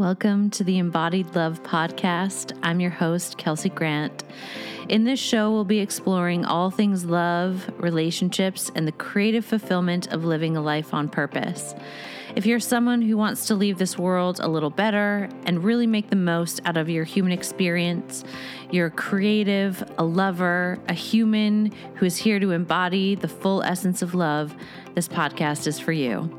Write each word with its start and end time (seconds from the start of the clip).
Welcome 0.00 0.50
to 0.50 0.64
the 0.64 0.78
Embodied 0.78 1.34
Love 1.34 1.62
Podcast. 1.62 2.58
I'm 2.62 2.80
your 2.80 2.90
host, 2.90 3.36
Kelsey 3.36 3.68
Grant. 3.68 4.24
In 4.88 5.04
this 5.04 5.20
show, 5.20 5.52
we'll 5.52 5.64
be 5.64 5.80
exploring 5.80 6.44
all 6.44 6.70
things 6.70 7.04
love, 7.04 7.70
relationships, 7.76 8.70
and 8.74 8.88
the 8.88 8.92
creative 8.92 9.44
fulfillment 9.44 10.06
of 10.12 10.24
living 10.24 10.56
a 10.56 10.62
life 10.62 10.94
on 10.94 11.08
purpose. 11.08 11.74
If 12.36 12.46
you're 12.46 12.60
someone 12.60 13.02
who 13.02 13.16
wants 13.16 13.46
to 13.46 13.54
leave 13.54 13.76
this 13.76 13.98
world 13.98 14.38
a 14.40 14.48
little 14.48 14.70
better 14.70 15.28
and 15.44 15.64
really 15.64 15.86
make 15.86 16.10
the 16.10 16.16
most 16.16 16.60
out 16.64 16.76
of 16.76 16.88
your 16.88 17.04
human 17.04 17.32
experience, 17.32 18.24
you're 18.70 18.86
a 18.86 18.90
creative, 18.90 19.82
a 19.98 20.04
lover, 20.04 20.78
a 20.88 20.94
human 20.94 21.72
who 21.96 22.06
is 22.06 22.16
here 22.16 22.38
to 22.38 22.52
embody 22.52 23.16
the 23.16 23.28
full 23.28 23.62
essence 23.62 24.00
of 24.00 24.14
love, 24.14 24.54
this 24.94 25.08
podcast 25.08 25.66
is 25.66 25.80
for 25.80 25.92
you. 25.92 26.34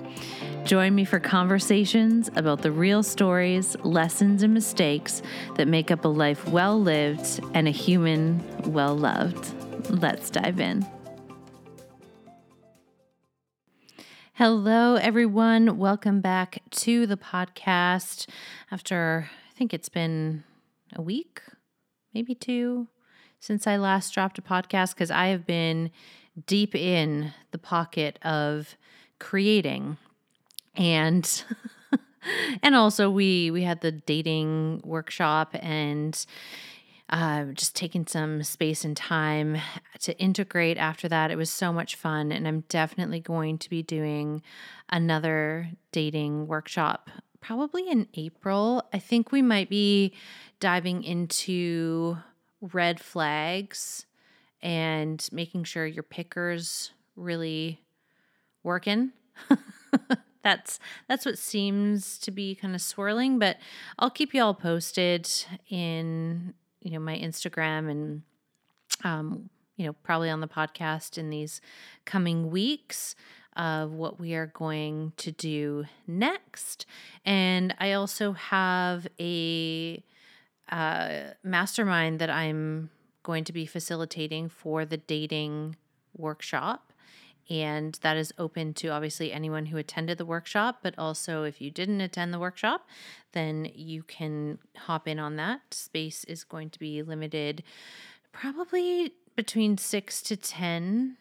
Join 0.64 0.94
me 0.94 1.06
for 1.06 1.20
conversations 1.20 2.30
about 2.36 2.62
the 2.62 2.72
real 2.72 3.02
stories, 3.02 3.76
lessons, 3.84 4.44
and 4.44 4.54
mistakes 4.54 5.22
that 5.56 5.68
make 5.68 5.90
up 5.90 6.06
a 6.06 6.08
life 6.08 6.48
well 6.48 6.80
lived 6.80 7.42
and 7.54 7.68
a 7.68 7.72
human 7.72 8.44
well 8.72 8.96
loved. 8.96 9.54
Let's 9.90 10.30
dive 10.30 10.60
in. 10.60 10.86
Hello, 14.34 14.96
everyone. 14.96 15.78
Welcome 15.78 16.22
back 16.22 16.62
to 16.72 17.06
the 17.08 17.18
podcast 17.18 18.28
after 18.70 19.30
I 19.50 19.58
think 19.58 19.74
it's 19.74 19.90
been 19.90 20.44
a 20.96 21.02
week, 21.02 21.42
maybe 22.14 22.36
two, 22.36 22.88
since 23.40 23.66
I 23.66 23.78
last 23.78 24.14
dropped 24.14 24.38
a 24.38 24.44
podcast 24.44 24.94
because 24.94 25.12
I 25.12 25.28
have 25.28 25.46
been 25.46 25.92
deep 26.46 26.76
in 26.76 27.34
the 27.50 27.58
pocket 27.58 28.20
of 28.24 28.78
creating 29.20 29.98
and 30.76 31.44
and 32.64 32.76
also 32.76 33.10
we 33.10 33.52
we 33.52 33.64
had 33.64 33.82
the 33.82 33.92
dating 33.92 34.82
workshop 34.84 35.56
and 35.60 36.26
uh, 37.10 37.46
just 37.46 37.76
taking 37.76 38.08
some 38.08 38.42
space 38.42 38.86
and 38.86 38.96
time 38.96 39.58
to 40.00 40.18
integrate 40.18 40.78
after 40.78 41.10
that. 41.10 41.30
It 41.30 41.36
was 41.36 41.50
so 41.50 41.74
much 41.74 41.96
fun, 41.96 42.32
and 42.32 42.48
I'm 42.48 42.62
definitely 42.70 43.20
going 43.20 43.58
to 43.58 43.70
be 43.70 43.84
doing 43.84 44.42
another 44.90 45.70
dating 45.92 46.48
workshop 46.48 47.10
probably 47.42 47.90
in 47.90 48.08
April. 48.14 48.84
I 48.94 49.00
think 49.00 49.32
we 49.32 49.42
might 49.42 49.70
be 49.70 50.14
diving 50.60 51.04
into 51.04 52.18
red 52.62 53.00
flags 53.00 54.06
and 54.62 55.28
making 55.32 55.64
sure 55.64 55.86
your 55.86 56.04
pickers 56.04 56.92
really 57.16 57.82
working. 58.64 59.12
that's 60.44 60.80
that's 61.08 61.26
what 61.26 61.38
seems 61.38 62.18
to 62.18 62.32
be 62.32 62.56
kind 62.56 62.76
of 62.76 62.82
swirling 62.82 63.40
but 63.40 63.58
i'll 64.00 64.10
keep 64.10 64.34
you 64.34 64.42
all 64.42 64.54
posted 64.54 65.30
in 65.70 66.54
you 66.82 66.92
know 66.92 67.00
my 67.00 67.18
instagram 67.18 67.90
and 67.90 68.22
um 69.04 69.50
you 69.78 69.86
know 69.86 69.94
probably 70.04 70.30
on 70.30 70.42
the 70.42 70.48
podcast 70.48 71.18
in 71.18 71.30
these 71.30 71.62
coming 72.06 72.52
weeks 72.52 73.16
of 73.56 73.92
what 73.92 74.20
we 74.20 74.34
are 74.34 74.48
going 74.48 75.12
to 75.18 75.32
do 75.32 75.86
next. 76.08 76.86
And 77.26 77.76
i 77.80 77.92
also 77.94 78.34
have 78.34 79.08
a 79.20 80.04
uh, 80.72 81.34
mastermind 81.44 82.20
that 82.20 82.30
i'm 82.30 82.90
going 83.24 83.44
to 83.44 83.52
be 83.54 83.66
facilitating 83.66 84.48
for 84.50 84.86
the 84.86 84.98
dating 84.98 85.76
workshop 86.16 86.91
and 87.52 88.00
that 88.02 88.16
is 88.16 88.34
open 88.38 88.74
to 88.74 88.88
obviously 88.88 89.34
anyone 89.34 89.66
who 89.66 89.76
attended 89.76 90.18
the 90.18 90.26
workshop, 90.26 90.80
but 90.82 90.98
also 90.98 91.44
if 91.44 91.60
you 91.60 91.70
didn't 91.70 92.00
attend 92.00 92.34
the 92.34 92.40
workshop, 92.40 92.88
then 93.34 93.70
you 93.76 94.04
can 94.04 94.58
hop 94.78 95.06
in 95.06 95.20
on 95.20 95.36
that. 95.36 95.60
Space 95.72 96.24
is 96.24 96.46
going 96.46 96.70
to 96.70 96.80
be 96.80 97.04
limited 97.04 97.62
probably 98.32 99.12
between 99.36 99.78
six 99.78 100.22
to 100.22 100.38
10 100.38 101.18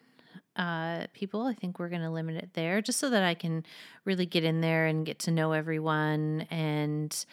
uh, 0.55 1.07
people. 1.13 1.47
I 1.47 1.53
think 1.53 1.77
we're 1.77 1.89
going 1.89 2.01
to 2.01 2.09
limit 2.09 2.37
it 2.37 2.51
there 2.53 2.81
just 2.81 2.99
so 2.99 3.09
that 3.09 3.23
I 3.23 3.33
can 3.33 3.65
really 4.05 4.25
get 4.25 4.45
in 4.45 4.61
there 4.61 4.85
and 4.85 5.05
get 5.05 5.19
to 5.19 5.31
know 5.31 5.51
everyone 5.51 6.47
and 6.49 7.25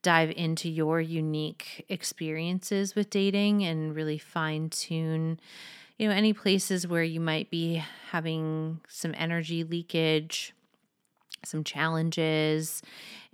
dive 0.00 0.30
into 0.34 0.70
your 0.70 0.98
unique 0.98 1.84
experiences 1.90 2.94
with 2.94 3.10
dating 3.10 3.64
and 3.64 3.94
really 3.94 4.16
fine 4.16 4.70
tune 4.70 5.38
you 5.98 6.08
know, 6.08 6.14
any 6.14 6.32
places 6.32 6.86
where 6.86 7.02
you 7.02 7.20
might 7.20 7.50
be 7.50 7.82
having 8.10 8.80
some 8.88 9.14
energy 9.16 9.64
leakage, 9.64 10.54
some 11.44 11.64
challenges, 11.64 12.82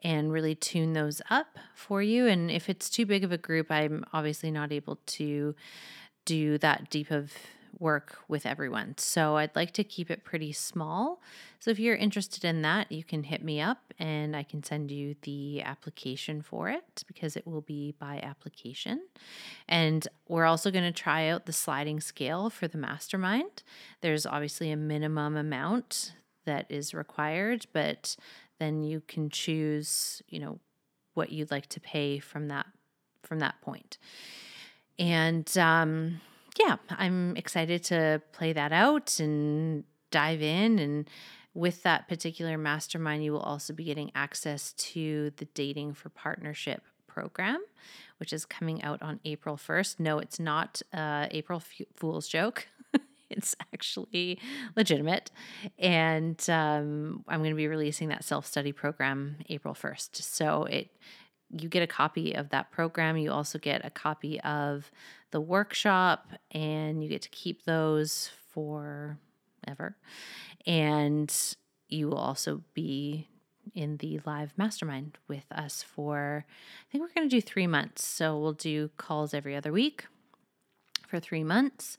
and 0.04 0.32
really 0.32 0.54
tune 0.54 0.92
those 0.92 1.20
up 1.30 1.58
for 1.74 2.02
you. 2.02 2.26
And 2.26 2.50
if 2.50 2.68
it's 2.68 2.88
too 2.88 3.06
big 3.06 3.24
of 3.24 3.32
a 3.32 3.38
group, 3.38 3.70
I'm 3.70 4.04
obviously 4.12 4.50
not 4.50 4.72
able 4.72 4.98
to 5.06 5.54
do 6.24 6.58
that 6.58 6.88
deep 6.90 7.10
of 7.10 7.32
work 7.82 8.18
with 8.28 8.46
everyone. 8.46 8.94
So 8.96 9.36
I'd 9.36 9.56
like 9.56 9.72
to 9.72 9.82
keep 9.82 10.08
it 10.08 10.22
pretty 10.24 10.52
small. 10.52 11.20
So 11.58 11.72
if 11.72 11.80
you're 11.80 11.96
interested 11.96 12.44
in 12.44 12.62
that, 12.62 12.92
you 12.92 13.02
can 13.02 13.24
hit 13.24 13.42
me 13.42 13.60
up 13.60 13.92
and 13.98 14.36
I 14.36 14.44
can 14.44 14.62
send 14.62 14.92
you 14.92 15.16
the 15.22 15.62
application 15.62 16.42
for 16.42 16.70
it 16.70 17.02
because 17.08 17.36
it 17.36 17.44
will 17.44 17.60
be 17.60 17.94
by 17.98 18.20
application. 18.22 19.02
And 19.68 20.06
we're 20.28 20.44
also 20.44 20.70
going 20.70 20.84
to 20.84 21.02
try 21.02 21.28
out 21.28 21.46
the 21.46 21.52
sliding 21.52 22.00
scale 22.00 22.50
for 22.50 22.68
the 22.68 22.78
mastermind. 22.78 23.64
There's 24.00 24.26
obviously 24.26 24.70
a 24.70 24.76
minimum 24.76 25.36
amount 25.36 26.14
that 26.44 26.66
is 26.68 26.94
required, 26.94 27.66
but 27.72 28.16
then 28.60 28.84
you 28.84 29.02
can 29.08 29.28
choose, 29.28 30.22
you 30.28 30.38
know, 30.38 30.60
what 31.14 31.32
you'd 31.32 31.50
like 31.50 31.66
to 31.66 31.80
pay 31.80 32.20
from 32.20 32.46
that 32.48 32.66
from 33.24 33.40
that 33.40 33.60
point. 33.60 33.98
And 34.98 35.56
um 35.58 36.20
yeah, 36.58 36.76
I'm 36.90 37.36
excited 37.36 37.84
to 37.84 38.22
play 38.32 38.52
that 38.52 38.72
out 38.72 39.18
and 39.20 39.84
dive 40.10 40.42
in. 40.42 40.78
And 40.78 41.10
with 41.54 41.82
that 41.82 42.08
particular 42.08 42.56
mastermind, 42.58 43.24
you 43.24 43.32
will 43.32 43.40
also 43.40 43.72
be 43.72 43.84
getting 43.84 44.10
access 44.14 44.72
to 44.74 45.32
the 45.36 45.46
Dating 45.46 45.94
for 45.94 46.08
Partnership 46.08 46.82
program, 47.06 47.62
which 48.18 48.32
is 48.32 48.44
coming 48.44 48.82
out 48.82 49.02
on 49.02 49.20
April 49.24 49.56
1st. 49.56 50.00
No, 50.00 50.18
it's 50.18 50.40
not 50.40 50.80
uh, 50.92 51.26
April 51.30 51.58
F- 51.58 51.86
Fool's 51.94 52.28
joke. 52.28 52.68
it's 53.30 53.54
actually 53.72 54.38
legitimate. 54.76 55.30
And 55.78 56.38
um, 56.48 57.24
I'm 57.28 57.40
going 57.40 57.50
to 57.50 57.56
be 57.56 57.68
releasing 57.68 58.08
that 58.08 58.24
self 58.24 58.46
study 58.46 58.72
program 58.72 59.36
April 59.48 59.74
1st. 59.74 60.16
So 60.22 60.64
it 60.64 60.90
you 61.54 61.68
get 61.68 61.82
a 61.82 61.86
copy 61.86 62.34
of 62.34 62.48
that 62.48 62.70
program. 62.70 63.18
You 63.18 63.30
also 63.30 63.58
get 63.58 63.84
a 63.84 63.90
copy 63.90 64.40
of 64.40 64.90
the 65.32 65.40
workshop, 65.40 66.28
and 66.52 67.02
you 67.02 67.08
get 67.08 67.22
to 67.22 67.28
keep 67.30 67.64
those 67.64 68.30
forever. 68.52 69.96
And 70.66 71.34
you 71.88 72.08
will 72.08 72.18
also 72.18 72.62
be 72.74 73.28
in 73.74 73.96
the 73.98 74.20
live 74.24 74.52
mastermind 74.56 75.18
with 75.28 75.46
us 75.50 75.82
for, 75.82 76.44
I 76.48 76.86
think 76.90 77.02
we're 77.02 77.14
going 77.14 77.28
to 77.28 77.36
do 77.36 77.40
three 77.40 77.66
months. 77.66 78.04
So 78.04 78.38
we'll 78.38 78.52
do 78.52 78.90
calls 78.96 79.34
every 79.34 79.56
other 79.56 79.72
week 79.72 80.06
for 81.06 81.20
three 81.20 81.44
months. 81.44 81.96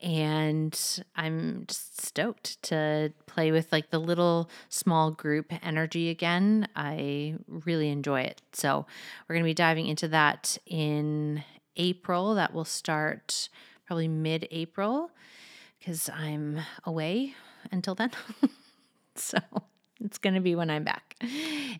And 0.00 0.78
I'm 1.16 1.64
just 1.66 2.04
stoked 2.04 2.62
to 2.64 3.12
play 3.26 3.52
with 3.52 3.72
like 3.72 3.90
the 3.90 3.98
little 3.98 4.50
small 4.68 5.10
group 5.10 5.52
energy 5.64 6.10
again. 6.10 6.68
I 6.74 7.36
really 7.46 7.88
enjoy 7.88 8.22
it. 8.22 8.40
So 8.52 8.86
we're 9.28 9.34
going 9.34 9.44
to 9.44 9.50
be 9.50 9.54
diving 9.54 9.86
into 9.86 10.08
that 10.08 10.58
in 10.66 11.44
April. 11.76 12.34
That 12.34 12.52
will 12.52 12.64
start 12.64 13.48
probably 13.86 14.08
mid 14.08 14.48
April 14.50 15.10
because 15.78 16.08
I'm 16.08 16.60
away 16.84 17.34
until 17.70 17.94
then. 17.94 18.10
so 19.16 19.38
it's 20.04 20.18
going 20.18 20.34
to 20.34 20.40
be 20.40 20.54
when 20.54 20.70
I'm 20.70 20.84
back. 20.84 21.16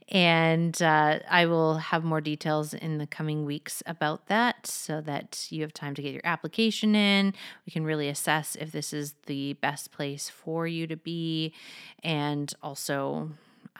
And 0.09 0.81
uh, 0.81 1.21
I 1.29 1.47
will 1.47 1.79
have 1.79 2.05
more 2.05 2.21
details 2.21 2.75
in 2.75 2.99
the 2.99 3.07
coming 3.07 3.45
weeks 3.45 3.83
about 3.87 4.27
that 4.27 4.67
so 4.67 5.01
that 5.01 5.47
you 5.51 5.63
have 5.63 5.73
time 5.73 5.95
to 5.95 6.03
get 6.03 6.13
your 6.13 6.23
application 6.25 6.95
in. 6.95 7.35
We 7.67 7.73
can 7.73 7.85
really 7.85 8.09
assess 8.09 8.57
if 8.57 8.73
this 8.73 8.93
is 8.93 9.15
the 9.27 9.55
best 9.55 9.91
place 9.91 10.29
for 10.29 10.67
you 10.67 10.87
to 10.87 10.97
be 10.97 11.55
and 12.03 12.53
also 12.63 13.31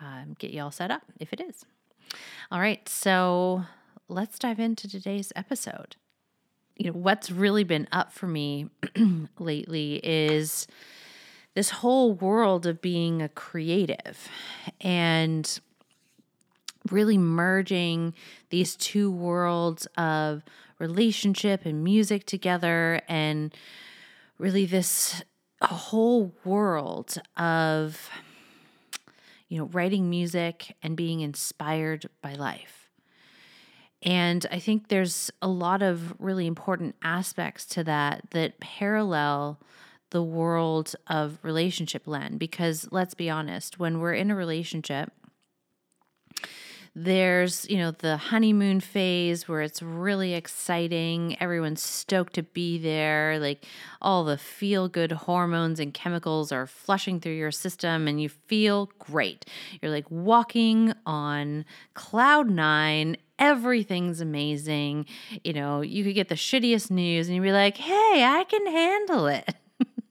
um, 0.01 0.37
get 0.39 0.51
you 0.51 0.63
all 0.63 0.73
set 0.73 0.91
up 0.91 1.03
if 1.21 1.33
it 1.33 1.41
is. 1.41 1.65
All 2.51 2.61
right, 2.61 2.87
so 2.89 3.65
let's 4.09 4.39
dive 4.39 4.61
into 4.61 4.89
today's 4.89 5.33
episode. 5.37 5.97
You 6.77 6.91
know, 6.91 6.99
what's 6.99 7.31
really 7.31 7.65
been 7.65 7.89
up 7.93 8.13
for 8.13 8.27
me 8.27 8.69
lately 9.39 10.01
is 10.03 10.67
this 11.55 11.71
whole 11.71 12.15
world 12.15 12.67
of 12.67 12.81
being 12.81 13.21
a 13.21 13.29
creative 13.29 14.29
and 14.81 15.61
really 16.91 17.19
merging 17.19 18.15
these 18.51 18.75
two 18.75 19.11
worlds 19.11 19.87
of 19.97 20.43
relationship 20.79 21.65
and 21.65 21.85
music 21.85 22.25
together 22.27 23.01
and 23.09 23.55
really 24.39 24.67
this 24.67 25.23
whole 25.61 26.35
world 26.45 27.17
of 27.37 28.11
you 29.49 29.59
know 29.59 29.67
writing 29.67 30.11
music 30.11 30.75
and 30.83 30.97
being 30.97 31.21
inspired 31.21 32.07
by 32.21 32.35
life 32.35 32.82
And 34.03 34.45
I 34.51 34.59
think 34.59 34.89
there's 34.89 35.31
a 35.41 35.49
lot 35.49 35.83
of 35.83 36.15
really 36.21 36.47
important 36.47 36.97
aspects 37.03 37.65
to 37.67 37.85
that 37.85 38.25
that 38.31 38.59
parallel 38.61 39.61
the 40.11 40.23
world 40.23 40.95
of 41.07 41.39
relationship 41.43 42.07
land. 42.07 42.39
Because 42.39 42.89
let's 42.91 43.15
be 43.15 43.31
honest, 43.31 43.79
when 43.79 43.99
we're 44.01 44.15
in 44.15 44.31
a 44.31 44.37
relationship, 44.37 45.13
there's, 46.95 47.67
you 47.71 47.79
know, 47.79 47.91
the 47.91 48.19
honeymoon 48.19 48.79
phase 48.81 49.49
where 49.49 49.63
it's 49.63 49.81
really 49.81 50.35
exciting. 50.35 51.37
Everyone's 51.41 51.83
stoked 51.83 52.35
to 52.35 52.43
be 52.43 52.77
there. 52.77 53.39
Like 53.39 53.65
all 54.03 54.25
the 54.25 54.37
feel 54.37 54.89
good 54.89 55.13
hormones 55.13 55.81
and 55.81 55.95
chemicals 55.95 56.53
are 56.53 56.67
flushing 56.67 57.19
through 57.19 57.33
your 57.33 57.51
system 57.51 58.07
and 58.07 58.21
you 58.21 58.29
feel 58.29 58.91
great. 58.99 59.47
You're 59.81 59.91
like 59.91 60.11
walking 60.11 60.93
on 61.07 61.65
cloud 61.95 62.51
nine. 62.51 63.17
Everything's 63.43 64.21
amazing. 64.21 65.05
You 65.43 65.53
know, 65.53 65.81
you 65.81 66.05
could 66.05 66.15
get 66.15 66.29
the 66.29 66.37
shittiest 66.37 66.93
news 66.93 67.27
and 67.27 67.35
you'd 67.35 67.43
be 67.43 67.51
like, 67.51 67.77
hey, 67.77 68.25
I 68.25 68.45
can 68.49 68.67
handle 68.67 69.27
it. 69.27 69.57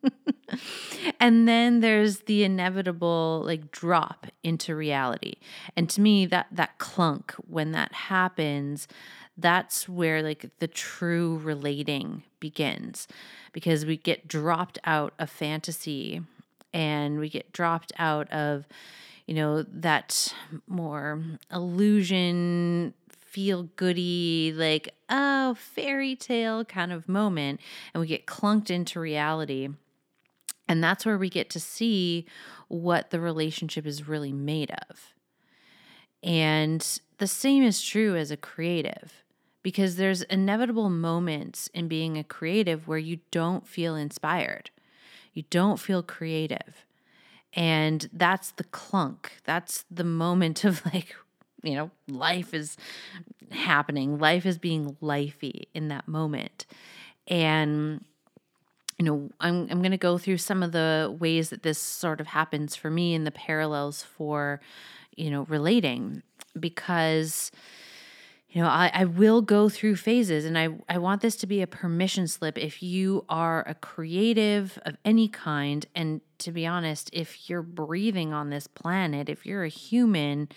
and 1.20 1.48
then 1.48 1.80
there's 1.80 2.20
the 2.24 2.44
inevitable 2.44 3.42
like 3.46 3.72
drop 3.72 4.28
into 4.44 4.76
reality. 4.76 5.36
And 5.78 5.90
to 5.92 6.02
me 6.02 6.26
that 6.26 6.48
that 6.52 6.78
clunk 6.78 7.34
when 7.48 7.72
that 7.72 7.94
happens, 7.94 8.90
that's 9.38 9.88
where 9.88 10.22
like 10.22 10.50
the 10.60 10.68
true 10.68 11.40
relating 11.42 12.24
begins 12.42 13.08
because 13.54 13.86
we 13.86 13.96
get 13.96 14.28
dropped 14.28 14.78
out 14.84 15.14
of 15.18 15.30
fantasy 15.30 16.22
and 16.74 17.18
we 17.18 17.30
get 17.30 17.54
dropped 17.54 17.94
out 17.98 18.30
of 18.34 18.68
you 19.26 19.36
know 19.36 19.64
that 19.64 20.34
more 20.68 21.22
illusion 21.50 22.94
feel 23.32 23.64
goody 23.76 24.54
like 24.56 24.94
oh 25.10 25.56
fairy 25.56 26.16
tale 26.16 26.66
kind 26.66 26.92
of 26.92 27.08
moment 27.08 27.60
and 27.94 28.02
we 28.02 28.08
get 28.08 28.26
clunked 28.26 28.70
into 28.70 29.00
reality 29.00 29.70
and 30.72 30.82
that's 30.82 31.06
where 31.06 31.18
we 31.18 31.30
get 31.30 31.50
to 31.50 31.60
see 31.60 32.26
what 32.70 33.10
the 33.10 33.20
relationship 33.20 33.86
is 33.86 34.08
really 34.08 34.32
made 34.32 34.72
of. 34.90 35.14
And 36.24 37.02
the 37.18 37.28
same 37.28 37.62
is 37.62 37.82
true 37.82 38.16
as 38.16 38.32
a 38.32 38.38
creative 38.38 39.26
because 39.64 39.98
there's 39.98 40.22
inevitable 40.22 40.90
moments 40.90 41.70
in 41.74 41.90
being 41.90 42.18
a 42.18 42.24
creative 42.24 42.88
where 42.88 42.98
you 42.98 43.20
don't 43.32 43.68
feel 43.68 43.98
inspired. 43.98 44.70
You 45.34 45.44
don't 45.50 45.78
feel 45.78 46.04
creative. 46.04 46.86
And 47.52 48.10
that's 48.14 48.52
the 48.52 48.64
clunk. 48.64 49.42
That's 49.44 49.84
the 49.92 50.06
moment 50.06 50.64
of 50.64 50.86
like, 50.94 51.18
you 51.64 51.76
know, 51.76 51.92
life 52.08 52.54
is 52.54 52.78
happening. 53.52 54.18
Life 54.18 54.46
is 54.46 54.58
being 54.58 54.98
lifey 55.02 55.64
in 55.74 55.90
that 55.90 56.08
moment. 56.08 56.66
And 57.28 58.04
you 58.98 59.06
know, 59.06 59.30
I'm 59.40 59.68
I'm 59.72 59.80
going 59.80 59.92
to 59.92 59.98
go 59.98 60.18
through 60.18 60.38
some 60.38 60.62
of 60.62 60.72
the 60.72 61.16
ways 61.20 61.50
that 61.50 61.64
this 61.64 61.80
sort 61.80 62.22
of 62.22 62.28
happens 62.28 62.76
for 62.76 62.92
me 62.92 63.16
and 63.16 63.26
the 63.26 63.32
parallels 63.32 64.04
for, 64.04 64.62
you 65.16 65.32
know, 65.32 65.44
relating 65.44 66.22
because 66.60 67.52
you 68.52 68.62
know, 68.62 68.68
I, 68.68 68.92
I 68.94 69.06
will 69.06 69.42
go 69.42 69.70
through 69.70 69.96
phases 69.96 70.44
and 70.44 70.58
I, 70.58 70.70
I 70.90 70.98
want 70.98 71.22
this 71.22 71.38
to 71.38 71.48
be 71.48 71.62
a 71.62 71.68
permission 71.68 72.28
slip 72.28 72.58
if 72.58 72.84
you 72.84 73.24
are 73.30 73.64
a 73.66 73.76
creative 73.76 74.78
of 74.86 74.98
any 75.06 75.30
kind. 75.30 75.86
And 75.96 76.20
to 76.40 76.52
be 76.52 76.68
honest, 76.68 77.10
if 77.14 77.50
you're 77.50 77.62
breathing 77.62 78.34
on 78.34 78.50
this 78.50 78.68
planet, 78.68 79.30
if 79.30 79.46
you're 79.46 79.64
a 79.64 79.70
human, 79.70 80.50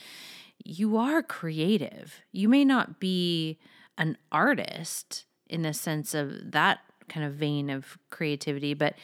you 0.64 0.96
are 0.96 1.22
creative. 1.22 2.22
You 2.32 2.48
may 2.48 2.64
not 2.64 2.98
be 2.98 3.58
an 3.98 4.16
artist 4.32 5.24
in 5.48 5.62
the 5.62 5.74
sense 5.74 6.14
of 6.14 6.52
that 6.52 6.80
kind 7.08 7.26
of 7.26 7.34
vein 7.34 7.68
of 7.68 7.98
creativity, 8.10 8.74
but 8.74 8.94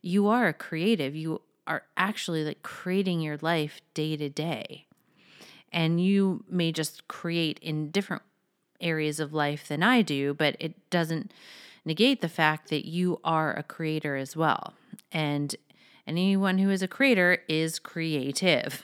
you 0.00 0.28
are 0.28 0.48
a 0.48 0.54
creative. 0.54 1.14
You 1.14 1.42
are 1.66 1.82
actually 1.96 2.44
like 2.44 2.62
creating 2.62 3.20
your 3.20 3.36
life 3.42 3.80
day 3.94 4.16
to 4.16 4.28
day. 4.28 4.86
And 5.72 6.02
you 6.02 6.44
may 6.48 6.72
just 6.72 7.06
create 7.06 7.58
in 7.60 7.90
different 7.90 8.22
areas 8.80 9.20
of 9.20 9.34
life 9.34 9.68
than 9.68 9.82
I 9.82 10.02
do, 10.02 10.34
but 10.34 10.56
it 10.58 10.90
doesn't 10.90 11.32
negate 11.84 12.22
the 12.22 12.28
fact 12.28 12.70
that 12.70 12.88
you 12.88 13.20
are 13.22 13.52
a 13.52 13.62
creator 13.62 14.16
as 14.16 14.34
well. 14.34 14.74
And 15.12 15.54
anyone 16.06 16.58
who 16.58 16.70
is 16.70 16.82
a 16.82 16.88
creator 16.88 17.38
is 17.46 17.78
creative. 17.78 18.82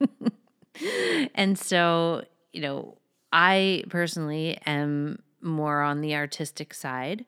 and 1.34 1.58
so, 1.58 2.24
you 2.52 2.60
know, 2.60 2.98
I 3.32 3.84
personally 3.88 4.58
am 4.66 5.22
more 5.40 5.82
on 5.82 6.00
the 6.00 6.14
artistic 6.14 6.74
side 6.74 7.24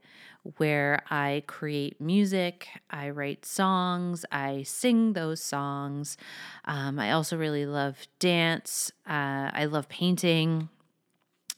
where 0.59 1.03
I 1.11 1.43
create 1.47 2.01
music, 2.01 2.69
I 2.91 3.11
write 3.11 3.47
songs, 3.47 4.27
I 4.31 4.63
sing 4.65 5.15
those 5.15 5.43
songs. 5.43 6.19
Um, 6.67 6.99
I 6.99 7.13
also 7.13 7.37
really 7.39 7.65
love 7.65 8.07
dance, 8.19 8.93
uh, 9.09 9.51
I 9.53 9.65
love 9.71 9.89
painting. 9.89 10.69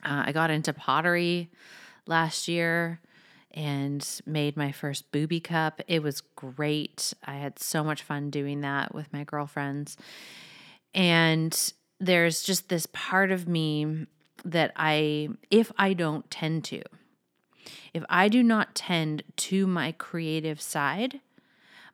Uh, 0.05 0.25
I 0.27 0.33
got 0.33 0.51
into 0.51 0.73
pottery 0.73 1.51
last 2.07 2.47
year 2.47 3.01
and 3.51 4.07
made 4.25 4.57
my 4.57 4.71
first 4.71 5.11
booby 5.11 5.41
cup. 5.41 5.81
It 5.89 6.03
was 6.03 6.21
great. 6.21 7.13
I 7.25 7.37
had 7.37 7.59
so 7.59 7.83
much 7.83 8.03
fun 8.03 8.31
doing 8.31 8.61
that 8.61 8.95
with 8.95 9.13
my 9.13 9.25
girlfriends. 9.25 9.97
And 10.97 11.73
there's 12.01 12.43
just 12.43 12.71
this 12.71 12.87
part 12.93 13.31
of 13.31 13.47
me 13.47 14.07
that 14.45 14.73
I, 14.77 15.29
if 15.51 15.71
I 15.77 15.93
don't 15.93 16.29
tend 16.31 16.65
to, 16.65 16.83
if 17.93 18.03
I 18.09 18.29
do 18.29 18.43
not 18.43 18.75
tend 18.75 19.23
to 19.37 19.67
my 19.67 19.93
creative 19.93 20.61
side, 20.61 21.21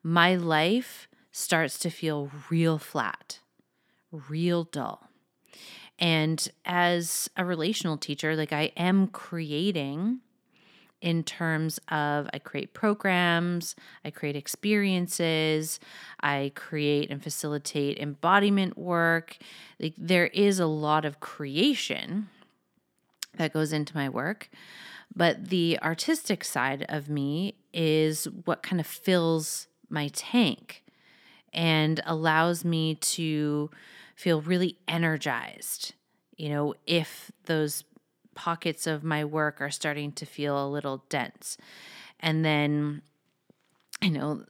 my 0.02 0.36
life 0.36 1.08
starts 1.32 1.78
to 1.80 1.90
feel 1.90 2.30
real 2.48 2.78
flat, 2.78 3.40
real 4.10 4.64
dull. 4.64 5.08
And 5.98 6.48
as 6.64 7.28
a 7.36 7.44
relational 7.44 7.96
teacher, 7.96 8.36
like 8.36 8.52
I 8.52 8.72
am 8.76 9.08
creating 9.08 10.20
in 11.02 11.24
terms 11.24 11.78
of 11.88 12.28
I 12.32 12.38
create 12.38 12.72
programs, 12.72 13.74
I 14.04 14.10
create 14.10 14.36
experiences, 14.36 15.80
I 16.20 16.52
create 16.54 17.10
and 17.10 17.22
facilitate 17.22 17.98
embodiment 17.98 18.78
work. 18.78 19.36
Like 19.78 19.94
there 19.98 20.28
is 20.28 20.60
a 20.60 20.66
lot 20.66 21.04
of 21.04 21.20
creation 21.20 22.28
that 23.34 23.52
goes 23.52 23.72
into 23.72 23.96
my 23.96 24.08
work. 24.08 24.48
But 25.14 25.48
the 25.48 25.78
artistic 25.82 26.44
side 26.44 26.86
of 26.88 27.08
me 27.08 27.56
is 27.74 28.26
what 28.44 28.62
kind 28.62 28.80
of 28.80 28.86
fills 28.86 29.66
my 29.90 30.08
tank 30.08 30.84
and 31.52 32.00
allows 32.06 32.64
me 32.64 32.94
to 32.94 33.70
feel 34.14 34.40
really 34.40 34.78
energized. 34.86 35.94
You 36.36 36.48
know, 36.48 36.74
if 36.86 37.30
those 37.44 37.84
pockets 38.34 38.86
of 38.86 39.04
my 39.04 39.24
work 39.24 39.60
are 39.60 39.70
starting 39.70 40.12
to 40.12 40.26
feel 40.26 40.64
a 40.64 40.68
little 40.68 41.04
dense. 41.08 41.56
And 42.20 42.44
then, 42.44 43.02
you 44.00 44.10
know, 44.10 44.44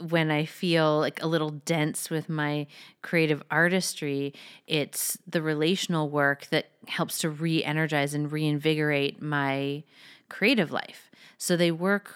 when 0.00 0.30
I 0.30 0.44
feel 0.44 0.98
like 0.98 1.22
a 1.22 1.26
little 1.26 1.50
dense 1.50 2.10
with 2.10 2.28
my 2.28 2.66
creative 3.02 3.42
artistry, 3.50 4.34
it's 4.66 5.18
the 5.26 5.42
relational 5.42 6.08
work 6.08 6.46
that 6.50 6.70
helps 6.86 7.18
to 7.18 7.30
re 7.30 7.64
energize 7.64 8.14
and 8.14 8.30
reinvigorate 8.30 9.20
my 9.20 9.82
creative 10.28 10.70
life. 10.70 11.10
So 11.36 11.56
they 11.56 11.70
work 11.70 12.14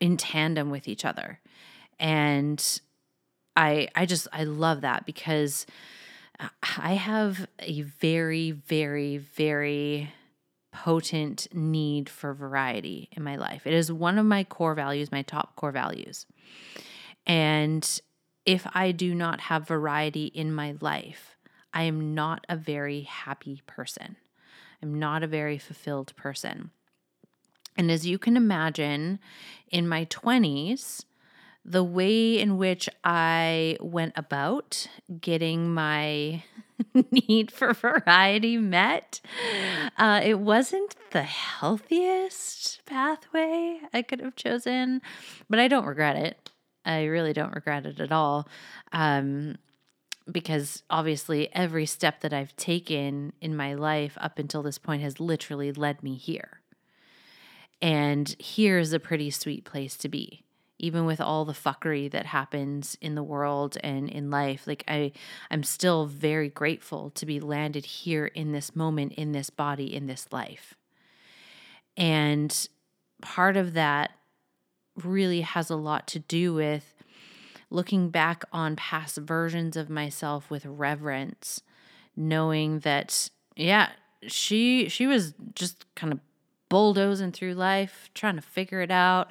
in 0.00 0.16
tandem 0.16 0.70
with 0.70 0.88
each 0.88 1.04
other. 1.04 1.40
And 1.98 2.80
I 3.56 3.88
I 3.94 4.06
just 4.06 4.28
I 4.32 4.44
love 4.44 4.82
that 4.82 5.04
because 5.04 5.66
I 6.62 6.94
have 6.94 7.48
a 7.58 7.82
very 7.82 8.52
very 8.52 9.18
very 9.18 10.12
potent 10.84 11.48
need 11.52 12.08
for 12.08 12.32
variety 12.32 13.08
in 13.10 13.24
my 13.24 13.34
life. 13.34 13.66
It 13.66 13.74
is 13.74 13.90
one 13.90 14.16
of 14.16 14.24
my 14.24 14.44
core 14.44 14.76
values, 14.76 15.10
my 15.10 15.22
top 15.22 15.56
core 15.56 15.72
values. 15.72 16.24
And 17.26 18.00
if 18.46 18.64
I 18.72 18.92
do 18.92 19.12
not 19.12 19.40
have 19.40 19.66
variety 19.66 20.26
in 20.26 20.52
my 20.52 20.76
life, 20.80 21.36
I 21.74 21.82
am 21.82 22.14
not 22.14 22.46
a 22.48 22.56
very 22.56 23.02
happy 23.02 23.60
person. 23.66 24.16
I'm 24.80 25.00
not 25.00 25.24
a 25.24 25.26
very 25.26 25.58
fulfilled 25.58 26.14
person. 26.14 26.70
And 27.76 27.90
as 27.90 28.06
you 28.06 28.16
can 28.16 28.36
imagine, 28.36 29.18
in 29.72 29.88
my 29.88 30.04
20s, 30.04 31.04
the 31.64 31.82
way 31.82 32.38
in 32.38 32.56
which 32.56 32.88
I 33.02 33.78
went 33.80 34.12
about 34.14 34.86
getting 35.20 35.74
my 35.74 36.44
need 37.10 37.50
for 37.50 37.72
variety 37.72 38.56
met, 38.56 39.20
uh, 39.96 40.20
it 40.22 40.38
wasn't 40.40 40.96
the 41.10 41.22
healthiest 41.22 42.84
pathway 42.86 43.80
I 43.92 44.02
could 44.02 44.20
have 44.20 44.36
chosen, 44.36 45.02
but 45.48 45.58
I 45.58 45.68
don't 45.68 45.86
regret 45.86 46.16
it. 46.16 46.50
I 46.84 47.04
really 47.04 47.32
don't 47.32 47.54
regret 47.54 47.86
it 47.86 48.00
at 48.00 48.12
all. 48.12 48.48
Um, 48.92 49.56
because 50.30 50.82
obviously 50.90 51.48
every 51.54 51.86
step 51.86 52.20
that 52.20 52.32
I've 52.32 52.54
taken 52.56 53.32
in 53.40 53.56
my 53.56 53.74
life 53.74 54.16
up 54.20 54.38
until 54.38 54.62
this 54.62 54.78
point 54.78 55.02
has 55.02 55.20
literally 55.20 55.72
led 55.72 56.02
me 56.02 56.16
here. 56.16 56.60
And 57.80 58.28
here 58.38 58.78
is 58.78 58.92
a 58.92 59.00
pretty 59.00 59.30
sweet 59.30 59.64
place 59.64 59.96
to 59.98 60.08
be. 60.08 60.44
Even 60.78 61.06
with 61.06 61.20
all 61.20 61.44
the 61.44 61.52
fuckery 61.52 62.10
that 62.10 62.26
happens 62.26 62.96
in 63.00 63.14
the 63.14 63.22
world 63.22 63.76
and 63.82 64.08
in 64.08 64.30
life, 64.30 64.66
like 64.66 64.84
I, 64.86 65.12
I'm 65.50 65.64
still 65.64 66.06
very 66.06 66.48
grateful 66.48 67.10
to 67.10 67.26
be 67.26 67.40
landed 67.40 67.84
here 67.84 68.26
in 68.26 68.52
this 68.52 68.76
moment, 68.76 69.12
in 69.14 69.32
this 69.32 69.50
body, 69.50 69.92
in 69.92 70.06
this 70.06 70.28
life. 70.30 70.74
And 71.96 72.68
part 73.20 73.56
of 73.56 73.72
that 73.72 74.12
really 74.94 75.40
has 75.40 75.68
a 75.68 75.76
lot 75.76 76.06
to 76.08 76.20
do 76.20 76.54
with 76.54 76.94
looking 77.70 78.10
back 78.10 78.44
on 78.52 78.76
past 78.76 79.16
versions 79.18 79.76
of 79.76 79.90
myself 79.90 80.50
with 80.50 80.64
reverence, 80.64 81.60
knowing 82.16 82.80
that, 82.80 83.30
yeah, 83.56 83.90
she 84.26 84.88
she 84.88 85.06
was 85.06 85.34
just 85.54 85.84
kind 85.94 86.12
of 86.12 86.20
bulldozing 86.68 87.32
through 87.32 87.54
life, 87.54 88.10
trying 88.14 88.36
to 88.36 88.42
figure 88.42 88.80
it 88.80 88.90
out, 88.90 89.30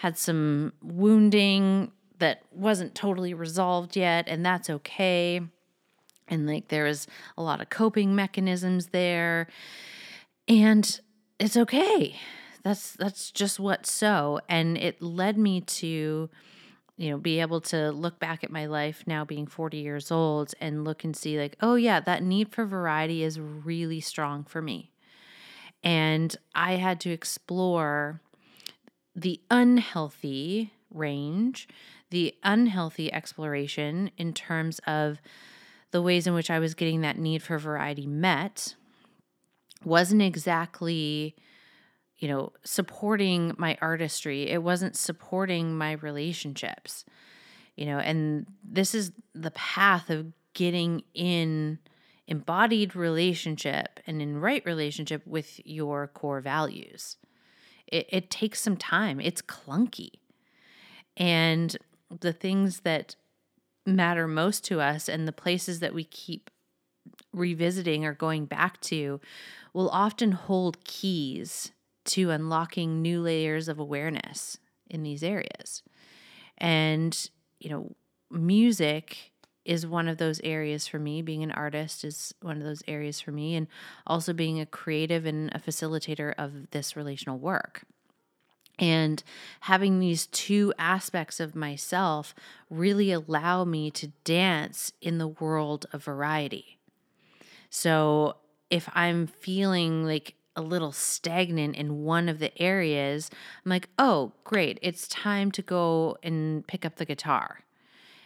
had 0.00 0.16
some 0.16 0.72
wounding 0.82 1.92
that 2.20 2.40
wasn't 2.52 2.94
totally 2.94 3.34
resolved 3.34 3.96
yet, 3.96 4.28
and 4.28 4.44
that's 4.44 4.70
okay. 4.70 5.42
And 6.26 6.46
like 6.46 6.68
there 6.68 6.84
was 6.84 7.06
a 7.36 7.42
lot 7.42 7.60
of 7.60 7.68
coping 7.68 8.14
mechanisms 8.14 8.88
there. 8.88 9.46
And 10.48 11.00
it's 11.38 11.56
okay. 11.56 12.16
That's 12.62 12.92
that's 12.92 13.30
just 13.30 13.60
what 13.60 13.84
so. 13.84 14.40
And 14.48 14.78
it 14.78 15.02
led 15.02 15.36
me 15.36 15.60
to 15.60 16.30
you 16.96 17.10
know, 17.10 17.18
be 17.18 17.40
able 17.40 17.60
to 17.62 17.90
look 17.92 18.18
back 18.18 18.42
at 18.42 18.50
my 18.50 18.66
life 18.66 19.04
now 19.06 19.24
being 19.24 19.46
40 19.46 19.78
years 19.78 20.10
old 20.10 20.52
and 20.60 20.84
look 20.84 21.02
and 21.02 21.16
see, 21.16 21.38
like, 21.38 21.56
oh, 21.62 21.74
yeah, 21.74 21.98
that 22.00 22.22
need 22.22 22.52
for 22.52 22.66
variety 22.66 23.22
is 23.22 23.40
really 23.40 24.00
strong 24.00 24.44
for 24.44 24.60
me. 24.60 24.90
And 25.82 26.36
I 26.54 26.74
had 26.74 27.00
to 27.00 27.10
explore 27.10 28.20
the 29.14 29.40
unhealthy 29.50 30.72
range, 30.92 31.68
the 32.10 32.34
unhealthy 32.42 33.12
exploration 33.12 34.10
in 34.16 34.32
terms 34.32 34.80
of 34.86 35.20
the 35.90 36.02
ways 36.02 36.26
in 36.26 36.34
which 36.34 36.50
I 36.50 36.58
was 36.58 36.74
getting 36.74 37.00
that 37.00 37.18
need 37.18 37.42
for 37.42 37.58
variety 37.58 38.06
met 38.06 38.74
wasn't 39.84 40.22
exactly 40.22 41.34
you 42.20 42.28
know, 42.28 42.52
supporting 42.62 43.54
my 43.56 43.76
artistry. 43.80 44.48
It 44.48 44.62
wasn't 44.62 44.94
supporting 44.94 45.76
my 45.76 45.92
relationships, 45.92 47.06
you 47.76 47.86
know, 47.86 47.98
and 47.98 48.46
this 48.62 48.94
is 48.94 49.12
the 49.34 49.50
path 49.52 50.10
of 50.10 50.32
getting 50.52 51.02
in 51.14 51.78
embodied 52.26 52.94
relationship 52.94 54.00
and 54.06 54.20
in 54.20 54.38
right 54.38 54.64
relationship 54.66 55.26
with 55.26 55.60
your 55.64 56.08
core 56.08 56.40
values. 56.40 57.16
It, 57.90 58.06
it 58.08 58.30
takes 58.30 58.60
some 58.60 58.76
time, 58.76 59.20
it's 59.20 59.42
clunky. 59.42 60.10
And 61.16 61.76
the 62.20 62.32
things 62.32 62.80
that 62.80 63.16
matter 63.86 64.26
most 64.28 64.64
to 64.66 64.80
us 64.80 65.08
and 65.08 65.26
the 65.26 65.32
places 65.32 65.80
that 65.80 65.94
we 65.94 66.04
keep 66.04 66.50
revisiting 67.32 68.04
or 68.04 68.14
going 68.14 68.46
back 68.46 68.80
to 68.80 69.20
will 69.72 69.90
often 69.90 70.32
hold 70.32 70.84
keys 70.84 71.72
to 72.04 72.30
unlocking 72.30 73.02
new 73.02 73.20
layers 73.20 73.68
of 73.68 73.78
awareness 73.78 74.58
in 74.88 75.02
these 75.02 75.22
areas. 75.22 75.82
And, 76.58 77.30
you 77.58 77.70
know, 77.70 77.94
music 78.30 79.29
is 79.64 79.86
one 79.86 80.08
of 80.08 80.18
those 80.18 80.40
areas 80.42 80.86
for 80.86 80.98
me. 80.98 81.22
Being 81.22 81.42
an 81.42 81.52
artist 81.52 82.04
is 82.04 82.34
one 82.40 82.56
of 82.56 82.64
those 82.64 82.82
areas 82.88 83.20
for 83.20 83.32
me, 83.32 83.56
and 83.56 83.66
also 84.06 84.32
being 84.32 84.60
a 84.60 84.66
creative 84.66 85.26
and 85.26 85.50
a 85.54 85.58
facilitator 85.58 86.34
of 86.38 86.70
this 86.70 86.96
relational 86.96 87.38
work. 87.38 87.82
And 88.78 89.22
having 89.60 90.00
these 90.00 90.26
two 90.26 90.72
aspects 90.78 91.38
of 91.38 91.54
myself 91.54 92.34
really 92.70 93.12
allow 93.12 93.64
me 93.64 93.90
to 93.90 94.08
dance 94.24 94.92
in 95.02 95.18
the 95.18 95.28
world 95.28 95.84
of 95.92 96.02
variety. 96.02 96.78
So 97.68 98.36
if 98.70 98.88
I'm 98.94 99.26
feeling 99.26 100.04
like 100.04 100.34
a 100.56 100.62
little 100.62 100.92
stagnant 100.92 101.76
in 101.76 102.04
one 102.04 102.28
of 102.28 102.38
the 102.38 102.56
areas, 102.60 103.30
I'm 103.64 103.70
like, 103.70 103.88
oh, 103.98 104.32
great. 104.44 104.78
It's 104.80 105.06
time 105.08 105.50
to 105.52 105.62
go 105.62 106.16
and 106.22 106.66
pick 106.66 106.86
up 106.86 106.96
the 106.96 107.04
guitar 107.04 107.60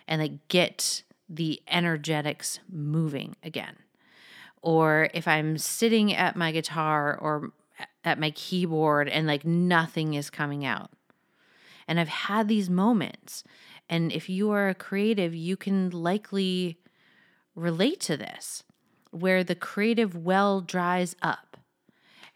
and 0.07 0.23
like 0.23 0.49
get 0.49 1.03
the 1.29 1.61
energetics 1.69 2.61
moving 2.71 3.37
again. 3.43 3.77
Or 4.63 5.09
if 5.15 5.29
I'm 5.29 5.59
sitting 5.59 6.15
at 6.15 6.37
my 6.37 6.53
guitar 6.53 7.17
or 7.17 7.53
at 8.05 8.19
my 8.19 8.31
keyboard 8.31 9.09
and 9.09 9.27
like 9.27 9.45
nothing 9.45 10.15
is 10.15 10.31
coming 10.31 10.65
out. 10.65 10.91
And 11.87 12.01
I've 12.01 12.09
had 12.09 12.49
these 12.49 12.71
moments. 12.71 13.45
And 13.89 14.11
if 14.13 14.29
you 14.31 14.51
are 14.53 14.69
a 14.69 14.75
creative, 14.75 15.35
you 15.35 15.57
can 15.57 15.91
likely 15.91 16.79
relate 17.55 18.01
to 18.01 18.17
this 18.17 18.63
where 19.11 19.45
the 19.45 19.55
creative 19.55 20.17
well 20.17 20.61
dries 20.61 21.15
up 21.23 21.55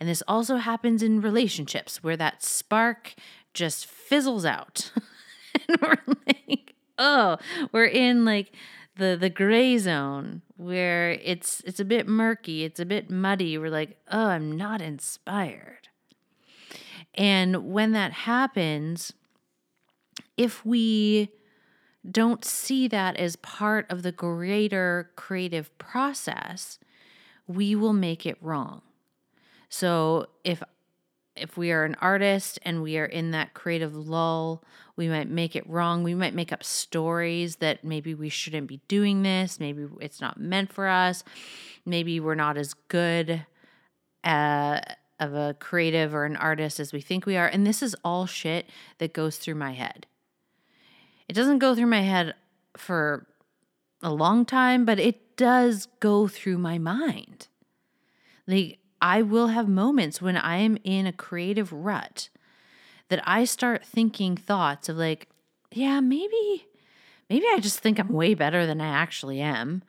and 0.01 0.09
this 0.09 0.23
also 0.29 0.57
happens 0.57 1.03
in 1.03 1.21
relationships 1.21 2.03
where 2.03 2.17
that 2.17 2.43
spark 2.43 3.15
just 3.53 3.87
fizzles 3.87 4.45
out. 4.45 4.93
and 5.69 5.81
we're 5.81 6.15
like, 6.27 6.75
oh, 6.99 7.39
we're 7.73 7.87
in 7.87 8.25
like 8.25 8.53
the 8.99 9.17
the 9.19 9.31
gray 9.31 9.79
zone 9.79 10.43
where 10.57 11.13
it's 11.13 11.63
it's 11.65 11.81
a 11.81 11.85
bit 11.85 12.07
murky, 12.07 12.65
it's 12.65 12.81
a 12.81 12.85
bit 12.85 13.09
muddy. 13.11 13.57
We're 13.57 13.71
like, 13.71 13.97
oh, 14.11 14.27
I'm 14.27 14.57
not 14.57 14.81
inspired. 14.83 15.89
And 17.15 17.73
when 17.73 17.93
that 17.93 18.13
happens, 18.13 19.13
if 20.37 20.65
we 20.65 21.31
don't 22.09 22.45
see 22.45 22.89
that 22.89 23.17
as 23.17 23.37
part 23.37 23.91
of 23.91 24.03
the 24.03 24.13
greater 24.13 25.11
creative 25.17 25.77
process, 25.79 26.79
we 27.47 27.75
will 27.75 27.93
make 27.93 28.25
it 28.25 28.37
wrong. 28.41 28.83
So 29.69 30.27
if 30.45 30.63
if 31.41 31.57
we 31.57 31.73
are 31.73 31.85
an 31.85 31.97
artist 32.01 32.59
and 32.63 32.83
we 32.83 32.99
are 32.99 33.05
in 33.05 33.31
that 33.33 33.55
creative 33.55 33.95
lull, 33.95 34.63
we 34.97 35.09
might 35.09 35.29
make 35.29 35.55
it 35.55 35.69
wrong. 35.69 36.03
We 36.03 36.15
might 36.15 36.35
make 36.35 36.53
up 36.53 36.65
stories 36.65 37.57
that 37.57 37.85
maybe 37.85 38.15
we 38.15 38.29
shouldn't 38.29 38.67
be 38.67 38.81
doing 38.89 39.23
this. 39.23 39.61
Maybe 39.61 39.87
it's 40.01 40.21
not 40.21 40.41
meant 40.41 40.73
for 40.73 40.89
us. 40.89 41.25
Maybe 41.87 42.21
we're 42.21 42.35
not 42.35 42.57
as 42.57 42.75
good 42.89 43.47
uh, 44.25 44.81
of 45.21 45.35
a 45.35 45.57
creative 45.59 46.15
or 46.15 46.25
an 46.25 46.37
artist 46.37 46.81
as 46.81 46.93
we 46.93 47.01
think 47.01 47.27
we 47.27 47.37
are. 47.37 47.47
And 47.47 47.67
this 47.67 47.83
is 47.83 47.97
all 48.05 48.27
shit 48.27 48.69
that 48.99 49.13
goes 49.13 49.37
through 49.39 49.55
my 49.55 49.73
head. 49.73 50.07
It 51.29 51.35
doesn't 51.35 51.59
go 51.59 51.75
through 51.75 51.87
my 51.87 52.03
head 52.03 52.35
for 52.77 53.27
a 54.03 54.13
long 54.13 54.45
time, 54.45 54.85
but 54.85 54.99
it 54.99 55.37
does 55.37 55.87
go 56.01 56.27
through 56.27 56.59
my 56.59 56.79
mind. 56.79 57.49
Like, 58.47 58.79
I 59.01 59.23
will 59.23 59.49
have 59.49 59.69
moments 59.69 60.21
when 60.21 60.37
I 60.37 60.57
am 60.59 60.79
in 60.85 61.07
a 61.07 61.13
creative 61.13 61.73
rut 61.73 62.29
that 63.09 63.23
I 63.25 63.45
start 63.45 63.85
thinking 63.85 64.37
thoughts 64.37 64.89
of 64.89 64.97
like, 64.97 65.29
yeah, 65.73 66.01
maybe 66.01 66.67
maybe 67.31 67.47
I 67.53 67.61
just 67.61 67.81
think 67.81 67.99
I'm 67.99 68.09
way 68.09 68.35
better 68.35 68.67
than 68.67 68.81
I 68.81 68.89
actually 68.89 69.41
am 69.41 69.83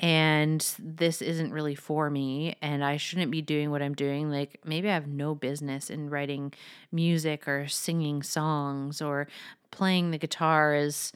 and 0.00 0.74
this 0.78 1.22
isn't 1.22 1.52
really 1.52 1.74
for 1.74 2.10
me 2.10 2.56
and 2.60 2.84
I 2.84 2.96
shouldn't 2.96 3.30
be 3.30 3.42
doing 3.42 3.70
what 3.70 3.80
I'm 3.82 3.94
doing. 3.94 4.30
Like 4.30 4.60
maybe 4.64 4.88
I 4.88 4.94
have 4.94 5.06
no 5.06 5.34
business 5.34 5.88
in 5.88 6.10
writing 6.10 6.52
music 6.90 7.46
or 7.46 7.68
singing 7.68 8.22
songs 8.22 9.00
or 9.00 9.28
playing 9.70 10.10
the 10.10 10.18
guitar 10.18 10.74
as 10.74 11.12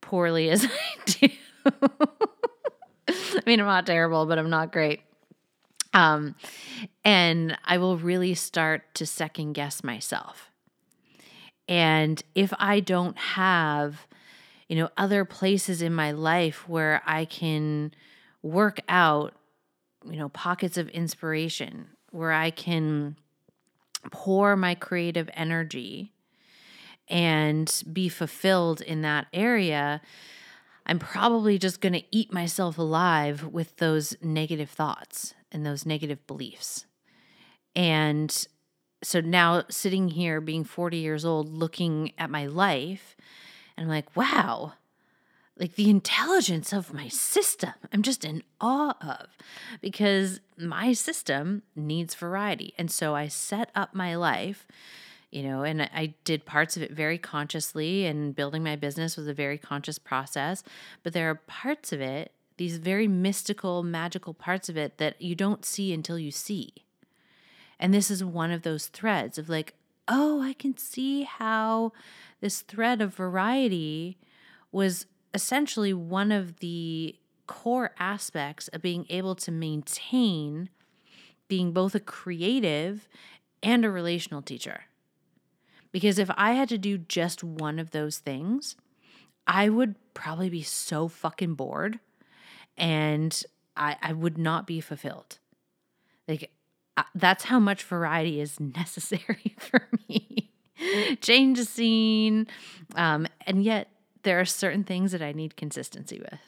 poorly 0.00 0.50
as 0.50 0.64
I 0.64 0.70
do. 1.06 1.28
I 3.08 3.40
mean, 3.46 3.60
I'm 3.60 3.66
not 3.66 3.86
terrible, 3.86 4.26
but 4.26 4.38
I'm 4.38 4.50
not 4.50 4.72
great. 4.72 5.00
Um, 5.94 6.34
and 7.04 7.56
I 7.64 7.78
will 7.78 7.96
really 7.96 8.34
start 8.34 8.94
to 8.94 9.06
second 9.06 9.52
guess 9.52 9.84
myself. 9.84 10.50
And 11.68 12.22
if 12.34 12.52
I 12.58 12.80
don't 12.80 13.16
have, 13.16 14.06
you 14.68 14.76
know, 14.76 14.90
other 14.96 15.24
places 15.24 15.80
in 15.80 15.94
my 15.94 16.10
life 16.10 16.68
where 16.68 17.00
I 17.06 17.24
can 17.24 17.94
work 18.42 18.80
out, 18.88 19.34
you 20.04 20.16
know, 20.16 20.28
pockets 20.28 20.76
of 20.76 20.88
inspiration, 20.90 21.86
where 22.10 22.32
I 22.32 22.50
can 22.50 23.16
pour 24.10 24.56
my 24.56 24.74
creative 24.74 25.30
energy 25.34 26.12
and 27.08 27.82
be 27.90 28.08
fulfilled 28.08 28.80
in 28.80 29.02
that 29.02 29.26
area, 29.32 30.02
I'm 30.86 30.98
probably 30.98 31.58
just 31.58 31.80
going 31.80 31.94
to 31.94 32.02
eat 32.10 32.32
myself 32.32 32.76
alive 32.76 33.46
with 33.46 33.76
those 33.76 34.16
negative 34.20 34.68
thoughts 34.68 35.34
and 35.54 35.64
those 35.64 35.86
negative 35.86 36.26
beliefs. 36.26 36.84
And 37.74 38.46
so 39.02 39.20
now 39.20 39.64
sitting 39.70 40.08
here 40.08 40.40
being 40.40 40.64
40 40.64 40.98
years 40.98 41.24
old 41.24 41.48
looking 41.48 42.12
at 42.18 42.30
my 42.30 42.46
life 42.46 43.16
and 43.76 43.84
I'm 43.84 43.90
like, 43.90 44.16
wow, 44.16 44.74
like 45.58 45.74
the 45.76 45.90
intelligence 45.90 46.72
of 46.72 46.92
my 46.92 47.08
system. 47.08 47.72
I'm 47.92 48.02
just 48.02 48.24
in 48.24 48.42
awe 48.60 48.96
of 49.00 49.28
because 49.80 50.40
my 50.58 50.92
system 50.92 51.62
needs 51.76 52.14
variety. 52.14 52.74
And 52.78 52.90
so 52.90 53.14
I 53.14 53.28
set 53.28 53.70
up 53.74 53.94
my 53.94 54.16
life, 54.16 54.66
you 55.30 55.42
know, 55.42 55.62
and 55.62 55.82
I 55.82 56.14
did 56.24 56.44
parts 56.44 56.76
of 56.76 56.82
it 56.82 56.92
very 56.92 57.18
consciously, 57.18 58.06
and 58.06 58.34
building 58.34 58.62
my 58.62 58.76
business 58.76 59.16
was 59.16 59.28
a 59.28 59.34
very 59.34 59.58
conscious 59.58 59.98
process. 59.98 60.62
But 61.02 61.12
there 61.12 61.30
are 61.30 61.34
parts 61.34 61.92
of 61.92 62.00
it, 62.00 62.32
these 62.56 62.78
very 62.78 63.08
mystical, 63.08 63.82
magical 63.82 64.34
parts 64.34 64.68
of 64.68 64.76
it 64.76 64.98
that 64.98 65.20
you 65.20 65.34
don't 65.34 65.64
see 65.64 65.92
until 65.92 66.18
you 66.18 66.30
see. 66.30 66.72
And 67.78 67.92
this 67.92 68.10
is 68.10 68.24
one 68.24 68.50
of 68.50 68.62
those 68.62 68.86
threads 68.86 69.38
of 69.38 69.48
like, 69.48 69.74
oh, 70.06 70.42
I 70.42 70.52
can 70.52 70.76
see 70.76 71.22
how 71.22 71.92
this 72.40 72.60
thread 72.60 73.00
of 73.00 73.14
variety 73.14 74.18
was 74.70 75.06
essentially 75.32 75.92
one 75.92 76.30
of 76.30 76.60
the 76.60 77.16
core 77.46 77.92
aspects 77.98 78.68
of 78.68 78.82
being 78.82 79.06
able 79.10 79.34
to 79.34 79.50
maintain 79.50 80.70
being 81.48 81.72
both 81.72 81.94
a 81.94 82.00
creative 82.00 83.08
and 83.62 83.84
a 83.84 83.90
relational 83.90 84.42
teacher. 84.42 84.84
Because 85.92 86.18
if 86.18 86.30
I 86.36 86.52
had 86.52 86.68
to 86.70 86.78
do 86.78 86.98
just 86.98 87.44
one 87.44 87.78
of 87.78 87.90
those 87.90 88.18
things, 88.18 88.76
I 89.46 89.68
would 89.68 89.94
probably 90.14 90.50
be 90.50 90.62
so 90.62 91.06
fucking 91.06 91.54
bored 91.54 92.00
and 92.76 93.42
I, 93.76 93.96
I 94.02 94.12
would 94.12 94.38
not 94.38 94.66
be 94.66 94.80
fulfilled. 94.80 95.38
Like, 96.28 96.50
that's 97.14 97.44
how 97.44 97.58
much 97.58 97.82
variety 97.82 98.40
is 98.40 98.58
necessary 98.76 99.54
for 99.58 99.88
me. 100.08 100.50
Change 101.20 101.58
the 101.58 101.64
scene. 101.64 102.46
Um, 102.94 103.26
and 103.46 103.62
yet, 103.62 103.88
there 104.22 104.40
are 104.40 104.44
certain 104.44 104.84
things 104.84 105.12
that 105.12 105.22
I 105.22 105.32
need 105.32 105.56
consistency 105.56 106.20
with. 106.20 106.40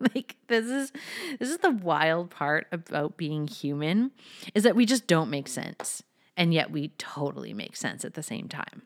like 0.14 0.36
this 0.48 0.66
is 0.66 0.92
this 1.38 1.48
is 1.48 1.58
the 1.58 1.70
wild 1.70 2.28
part 2.28 2.66
about 2.70 3.16
being 3.16 3.46
human 3.46 4.10
is 4.54 4.62
that 4.62 4.76
we 4.76 4.84
just 4.84 5.06
don't 5.06 5.30
make 5.30 5.48
sense 5.48 6.02
and 6.36 6.52
yet 6.52 6.70
we 6.70 6.88
totally 6.98 7.54
make 7.54 7.74
sense 7.74 8.04
at 8.04 8.12
the 8.12 8.22
same 8.22 8.46
time 8.46 8.82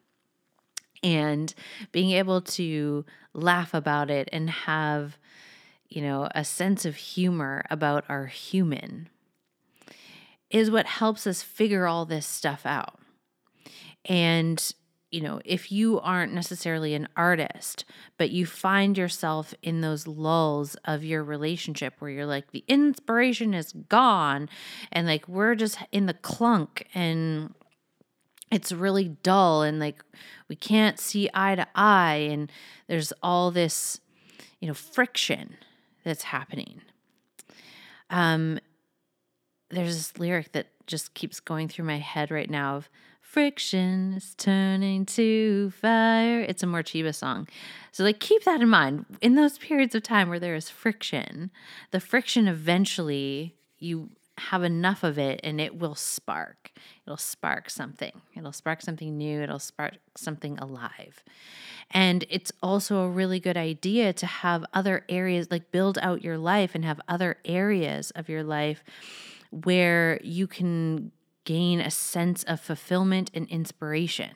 and 1.03 1.55
being 1.93 2.13
able 2.13 2.41
to 2.41 3.05
laugh 3.35 3.75
about 3.75 4.11
it 4.11 4.29
and 4.33 4.49
have 4.49 5.19
you 5.95 6.03
know 6.03 6.29
a 6.35 6.45
sense 6.45 6.85
of 6.85 6.97
humor 6.97 7.65
about 7.71 8.05
our 8.09 8.27
human 8.27 9.09
is 10.51 10.71
what 10.71 10.87
helps 10.87 11.27
us 11.27 11.43
figure 11.43 11.87
all 11.87 12.05
this 12.05 12.27
stuff 12.27 12.67
out. 12.67 12.99
And 14.05 14.75
you 15.11 15.21
know, 15.21 15.41
if 15.45 15.71
you 15.71 16.01
aren't 16.01 16.33
necessarily 16.33 16.93
an 16.95 17.07
artist, 17.17 17.85
but 18.19 18.31
you 18.31 18.45
find 18.45 18.99
yourself 18.99 19.55
in 19.63 19.81
those 19.81 20.09
lulls 20.09 20.75
of 20.85 21.05
your 21.05 21.23
relationship 21.23 21.95
where 22.01 22.11
you're 22.11 22.27
like, 22.27 22.51
the 22.51 22.65
inspiration 22.67 23.55
is 23.55 23.73
gone, 23.89 24.49
and 24.91 25.07
like 25.07 25.29
we're 25.29 25.55
just 25.55 25.79
in 25.93 26.07
the 26.07 26.15
clunk 26.15 26.89
and 26.95 27.55
it's 28.51 28.73
really 28.73 29.09
dull, 29.23 29.63
and 29.63 29.79
like 29.79 30.05
we 30.49 30.57
can't 30.57 30.99
see 30.99 31.31
eye 31.33 31.55
to 31.55 31.67
eye, 31.77 32.29
and 32.31 32.51
there's 32.89 33.13
all 33.23 33.53
this, 33.53 34.01
you 34.61 34.67
know, 34.67 34.75
friction 34.75 35.57
that's 36.05 36.25
happening. 36.25 36.81
Um, 38.11 38.59
there's 39.71 39.97
this 39.97 40.19
lyric 40.19 40.53
that 40.53 40.69
just 40.87 41.15
keeps 41.15 41.41
going 41.41 41.69
through 41.69 41.87
my 41.87 41.99
head 41.99 42.31
right 42.31 42.51
now 42.51 42.77
of 42.77 42.89
friction 43.21 44.15
is 44.15 44.35
turning 44.37 45.05
to 45.05 45.71
fire. 45.71 46.41
It's 46.43 46.63
a 46.63 46.67
Morcheeba 46.67 47.13
song. 47.13 47.49
So, 47.91 48.05
like, 48.05 48.21
keep 48.21 48.45
that 48.45 48.61
in 48.61 48.69
mind. 48.69 49.07
In 49.21 49.35
those 49.35 49.59
periods 49.59 49.95
of 49.97 50.05
time 50.05 50.29
where 50.29 50.39
there 50.39 50.55
is 50.55 50.71
friction, 50.71 51.51
the 51.91 51.99
friction 51.99 52.47
eventually, 52.47 53.57
you 53.79 54.11
have 54.39 54.65
enough 54.65 55.05
of 55.05 55.19
it 55.19 55.41
and 55.45 55.61
it 55.61 55.79
will 55.79 55.95
spark. 55.95 56.73
It'll 57.07 57.17
spark 57.17 57.71
something. 57.71 58.23
It'll 58.37 58.53
spark 58.53 58.83
something 58.83 59.17
new. 59.17 59.43
It'll 59.43 59.59
spark 59.59 59.95
something 60.17 60.59
alive. 60.59 61.23
And 61.91 62.25
it's 62.29 62.51
also 62.63 62.99
a 62.99 63.09
really 63.09 63.39
good 63.39 63.57
idea 63.57 64.13
to 64.15 64.27
have 64.27 64.65
other 64.73 65.05
areas, 65.09 65.49
like 65.51 65.71
build 65.71 65.99
out 66.03 66.25
your 66.25 66.39
life 66.39 66.75
and 66.75 66.85
have 66.85 67.01
other 67.07 67.37
areas 67.45 68.11
of 68.13 68.29
your 68.29 68.43
life 68.43 68.83
where 69.51 70.21
you 70.25 70.47
can 70.47 71.13
gain 71.45 71.81
a 71.81 71.91
sense 71.91 72.43
of 72.45 72.61
fulfillment 72.61 73.31
and 73.35 73.49
inspiration. 73.49 74.31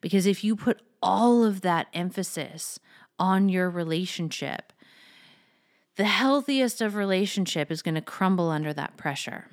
Because 0.00 0.26
if 0.26 0.44
you 0.44 0.54
put 0.54 0.82
all 1.02 1.44
of 1.44 1.62
that 1.62 1.86
emphasis 1.94 2.78
on 3.18 3.48
your 3.48 3.70
relationship, 3.70 4.72
the 5.98 6.04
healthiest 6.04 6.80
of 6.80 6.94
relationship 6.94 7.72
is 7.72 7.82
going 7.82 7.96
to 7.96 8.00
crumble 8.00 8.50
under 8.50 8.72
that 8.72 8.96
pressure. 8.96 9.46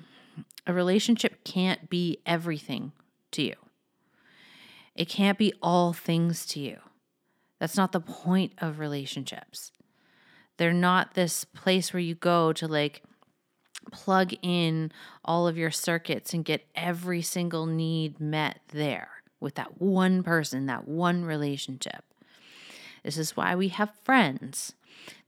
A 0.64 0.72
relationship 0.72 1.42
can't 1.42 1.90
be 1.90 2.18
everything 2.24 2.92
to 3.32 3.42
you. 3.42 3.54
It 4.94 5.08
can't 5.08 5.36
be 5.36 5.52
all 5.60 5.92
things 5.92 6.46
to 6.46 6.60
you. 6.60 6.78
That's 7.58 7.76
not 7.76 7.90
the 7.90 8.00
point 8.00 8.52
of 8.58 8.78
relationships. 8.78 9.72
They're 10.56 10.72
not 10.72 11.14
this 11.14 11.42
place 11.42 11.92
where 11.92 12.00
you 12.00 12.14
go 12.14 12.52
to 12.52 12.68
like 12.68 13.02
plug 13.90 14.32
in 14.40 14.92
all 15.24 15.48
of 15.48 15.58
your 15.58 15.72
circuits 15.72 16.32
and 16.32 16.44
get 16.44 16.64
every 16.76 17.22
single 17.22 17.66
need 17.66 18.20
met 18.20 18.60
there 18.68 19.08
with 19.40 19.56
that 19.56 19.80
one 19.80 20.22
person, 20.22 20.66
that 20.66 20.86
one 20.86 21.24
relationship. 21.24 22.04
This 23.02 23.18
is 23.18 23.36
why 23.36 23.56
we 23.56 23.68
have 23.68 23.90
friends. 24.04 24.74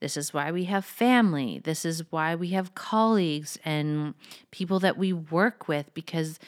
This 0.01 0.17
is 0.17 0.33
why 0.33 0.51
we 0.53 0.65
have 0.65 0.85
family. 0.85 1.61
This 1.63 1.85
is 1.85 2.11
why 2.11 2.35
we 2.35 2.49
have 2.49 2.75
colleagues 2.75 3.59
and 3.65 4.15
people 4.51 4.79
that 4.81 4.97
we 4.97 5.13
work 5.13 5.69
with 5.69 5.93
because 5.95 6.39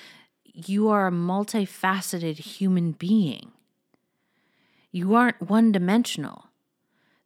you 0.44 0.88
are 0.88 1.06
a 1.06 1.12
multifaceted 1.12 2.38
human 2.38 2.92
being. 2.92 3.52
You 4.92 5.14
aren't 5.14 5.48
one 5.48 5.72
dimensional. 5.72 6.46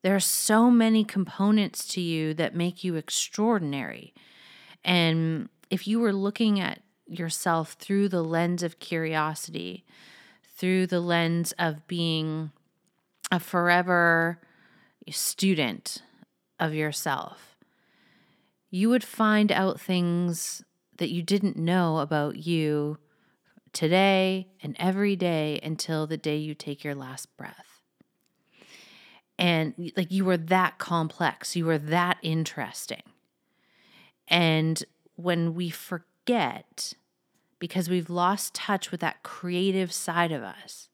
There 0.02 0.14
are 0.14 0.20
so 0.20 0.70
many 0.70 1.02
components 1.02 1.86
to 1.88 2.00
you 2.00 2.34
that 2.34 2.54
make 2.54 2.84
you 2.84 2.96
extraordinary. 2.96 4.12
And 4.84 5.48
if 5.70 5.88
you 5.88 5.98
were 5.98 6.12
looking 6.12 6.60
at 6.60 6.82
yourself 7.06 7.72
through 7.72 8.10
the 8.10 8.22
lens 8.22 8.62
of 8.62 8.78
curiosity, 8.78 9.84
through 10.56 10.86
the 10.86 11.00
lens 11.00 11.52
of 11.58 11.86
being 11.86 12.50
a 13.30 13.40
forever 13.40 14.40
student 15.12 16.02
of 16.58 16.74
yourself, 16.74 17.56
you 18.70 18.88
would 18.88 19.04
find 19.04 19.52
out 19.52 19.80
things 19.80 20.64
that 20.98 21.10
you 21.10 21.22
didn't 21.22 21.56
know 21.56 21.98
about 21.98 22.36
you 22.36 22.98
today 23.72 24.48
and 24.62 24.76
every 24.78 25.16
day 25.16 25.60
until 25.62 26.06
the 26.06 26.16
day 26.16 26.36
you 26.36 26.54
take 26.54 26.84
your 26.84 26.94
last 26.94 27.36
breath. 27.36 27.80
And 29.38 29.92
like 29.96 30.12
you 30.12 30.24
were 30.24 30.36
that 30.36 30.78
complex, 30.78 31.56
you 31.56 31.66
were 31.66 31.78
that 31.78 32.18
interesting. 32.22 33.02
And 34.28 34.82
when 35.16 35.54
we 35.54 35.70
forget, 35.70 36.94
because 37.58 37.88
we've 37.88 38.10
lost 38.10 38.54
touch 38.54 38.90
with 38.90 39.00
that 39.00 39.22
creative 39.22 39.92
side 39.92 40.32
of 40.32 40.42
us, 40.42 40.88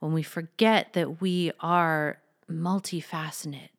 when 0.00 0.12
we 0.12 0.22
forget 0.22 0.92
that 0.92 1.20
we 1.20 1.52
are 1.60 2.18
multifaceted, 2.50 3.70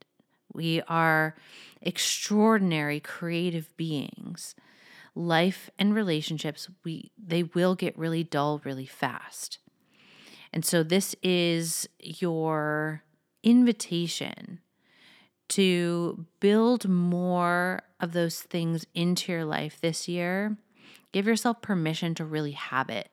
we 0.54 0.82
are 0.88 1.36
extraordinary 1.82 3.00
creative 3.00 3.76
beings, 3.78 4.56
life 5.16 5.70
and 5.78 5.94
relationships, 5.94 6.70
we 6.84 7.12
they 7.18 7.44
will 7.44 7.76
get 7.76 7.98
really 7.98 8.24
dull 8.24 8.62
really 8.64 8.86
fast. 8.86 9.60
And 10.54 10.66
so 10.66 10.84
this 10.84 11.16
is 11.24 11.88
your 12.00 13.04
invitation 13.44 14.60
to 15.50 16.26
build 16.40 16.88
more 16.88 17.82
of 18.00 18.14
those 18.14 18.42
things 18.42 18.86
into 18.94 19.32
your 19.32 19.46
life 19.46 19.80
this 19.82 20.08
year. 20.08 20.58
Give 21.12 21.28
yourself 21.28 21.62
permission 21.62 22.16
to 22.16 22.26
really 22.26 22.52
have 22.52 22.90
it. 22.90 23.10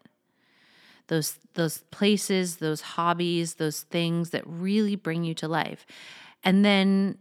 Those 1.08 1.38
those 1.54 1.78
places, 1.90 2.56
those 2.56 2.80
hobbies, 2.80 3.54
those 3.54 3.82
things 3.82 4.30
that 4.30 4.46
really 4.46 4.96
bring 4.96 5.24
you 5.24 5.34
to 5.34 5.48
life. 5.48 5.84
And 6.44 6.64
then 6.64 7.18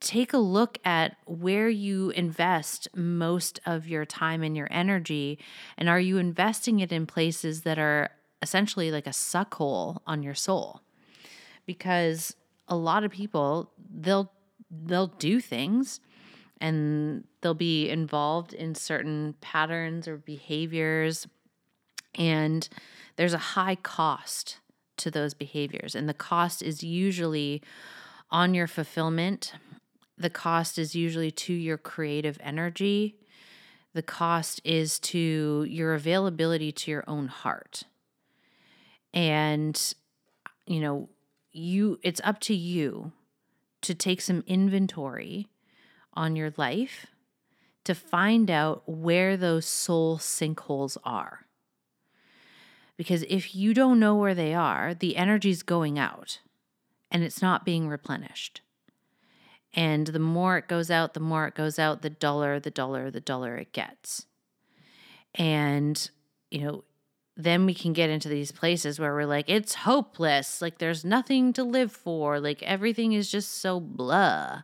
take 0.00 0.32
a 0.32 0.38
look 0.38 0.78
at 0.84 1.16
where 1.26 1.68
you 1.68 2.10
invest 2.10 2.88
most 2.94 3.58
of 3.66 3.88
your 3.88 4.04
time 4.04 4.42
and 4.42 4.56
your 4.56 4.68
energy 4.70 5.38
and 5.76 5.88
are 5.88 5.98
you 5.98 6.18
investing 6.18 6.78
it 6.78 6.92
in 6.92 7.04
places 7.04 7.62
that 7.62 7.78
are 7.78 8.10
essentially 8.40 8.92
like 8.92 9.08
a 9.08 9.12
suck 9.12 9.54
hole 9.54 10.00
on 10.06 10.22
your 10.22 10.34
soul 10.34 10.82
because 11.66 12.36
a 12.68 12.76
lot 12.76 13.02
of 13.02 13.10
people 13.10 13.72
they'll 13.92 14.30
they'll 14.70 15.08
do 15.08 15.40
things 15.40 16.00
and 16.60 17.24
they'll 17.40 17.54
be 17.54 17.88
involved 17.88 18.52
in 18.52 18.74
certain 18.74 19.34
patterns 19.40 20.06
or 20.06 20.16
behaviors 20.16 21.26
and 22.14 22.68
there's 23.18 23.34
a 23.34 23.38
high 23.38 23.74
cost 23.74 24.58
to 24.96 25.10
those 25.10 25.34
behaviors 25.34 25.96
and 25.96 26.08
the 26.08 26.14
cost 26.14 26.62
is 26.62 26.84
usually 26.84 27.60
on 28.30 28.54
your 28.54 28.68
fulfillment, 28.68 29.54
the 30.16 30.30
cost 30.30 30.78
is 30.78 30.94
usually 30.94 31.32
to 31.32 31.52
your 31.52 31.78
creative 31.78 32.38
energy. 32.40 33.16
The 33.92 34.02
cost 34.02 34.60
is 34.64 35.00
to 35.00 35.66
your 35.68 35.94
availability 35.94 36.70
to 36.70 36.90
your 36.90 37.04
own 37.08 37.26
heart. 37.26 37.84
And, 39.12 39.94
you 40.66 40.80
know, 40.80 41.08
you 41.50 41.98
it's 42.02 42.20
up 42.22 42.38
to 42.40 42.54
you 42.54 43.12
to 43.82 43.94
take 43.94 44.20
some 44.20 44.44
inventory 44.46 45.48
on 46.14 46.36
your 46.36 46.52
life 46.56 47.06
to 47.84 47.94
find 47.94 48.50
out 48.50 48.82
where 48.86 49.36
those 49.36 49.66
soul 49.66 50.18
sinkholes 50.18 50.96
are. 51.02 51.47
Because 52.98 53.22
if 53.28 53.54
you 53.54 53.72
don't 53.72 54.00
know 54.00 54.16
where 54.16 54.34
they 54.34 54.52
are, 54.52 54.92
the 54.92 55.16
energy's 55.16 55.62
going 55.62 55.98
out 55.98 56.40
and 57.10 57.22
it's 57.22 57.40
not 57.40 57.64
being 57.64 57.88
replenished. 57.88 58.60
And 59.72 60.08
the 60.08 60.18
more 60.18 60.58
it 60.58 60.68
goes 60.68 60.90
out, 60.90 61.14
the 61.14 61.20
more 61.20 61.46
it 61.46 61.54
goes 61.54 61.78
out, 61.78 62.02
the 62.02 62.10
duller, 62.10 62.58
the 62.58 62.70
duller, 62.70 63.10
the 63.10 63.20
duller 63.20 63.56
it 63.56 63.72
gets. 63.72 64.26
And, 65.34 66.10
you 66.50 66.60
know, 66.60 66.84
then 67.36 67.66
we 67.66 67.74
can 67.74 67.92
get 67.92 68.10
into 68.10 68.28
these 68.28 68.50
places 68.50 68.98
where 68.98 69.14
we're 69.14 69.26
like, 69.26 69.48
it's 69.48 69.74
hopeless. 69.74 70.60
Like, 70.60 70.78
there's 70.78 71.04
nothing 71.04 71.52
to 71.52 71.62
live 71.62 71.92
for. 71.92 72.40
Like, 72.40 72.62
everything 72.64 73.12
is 73.12 73.30
just 73.30 73.60
so 73.60 73.78
blah. 73.78 74.62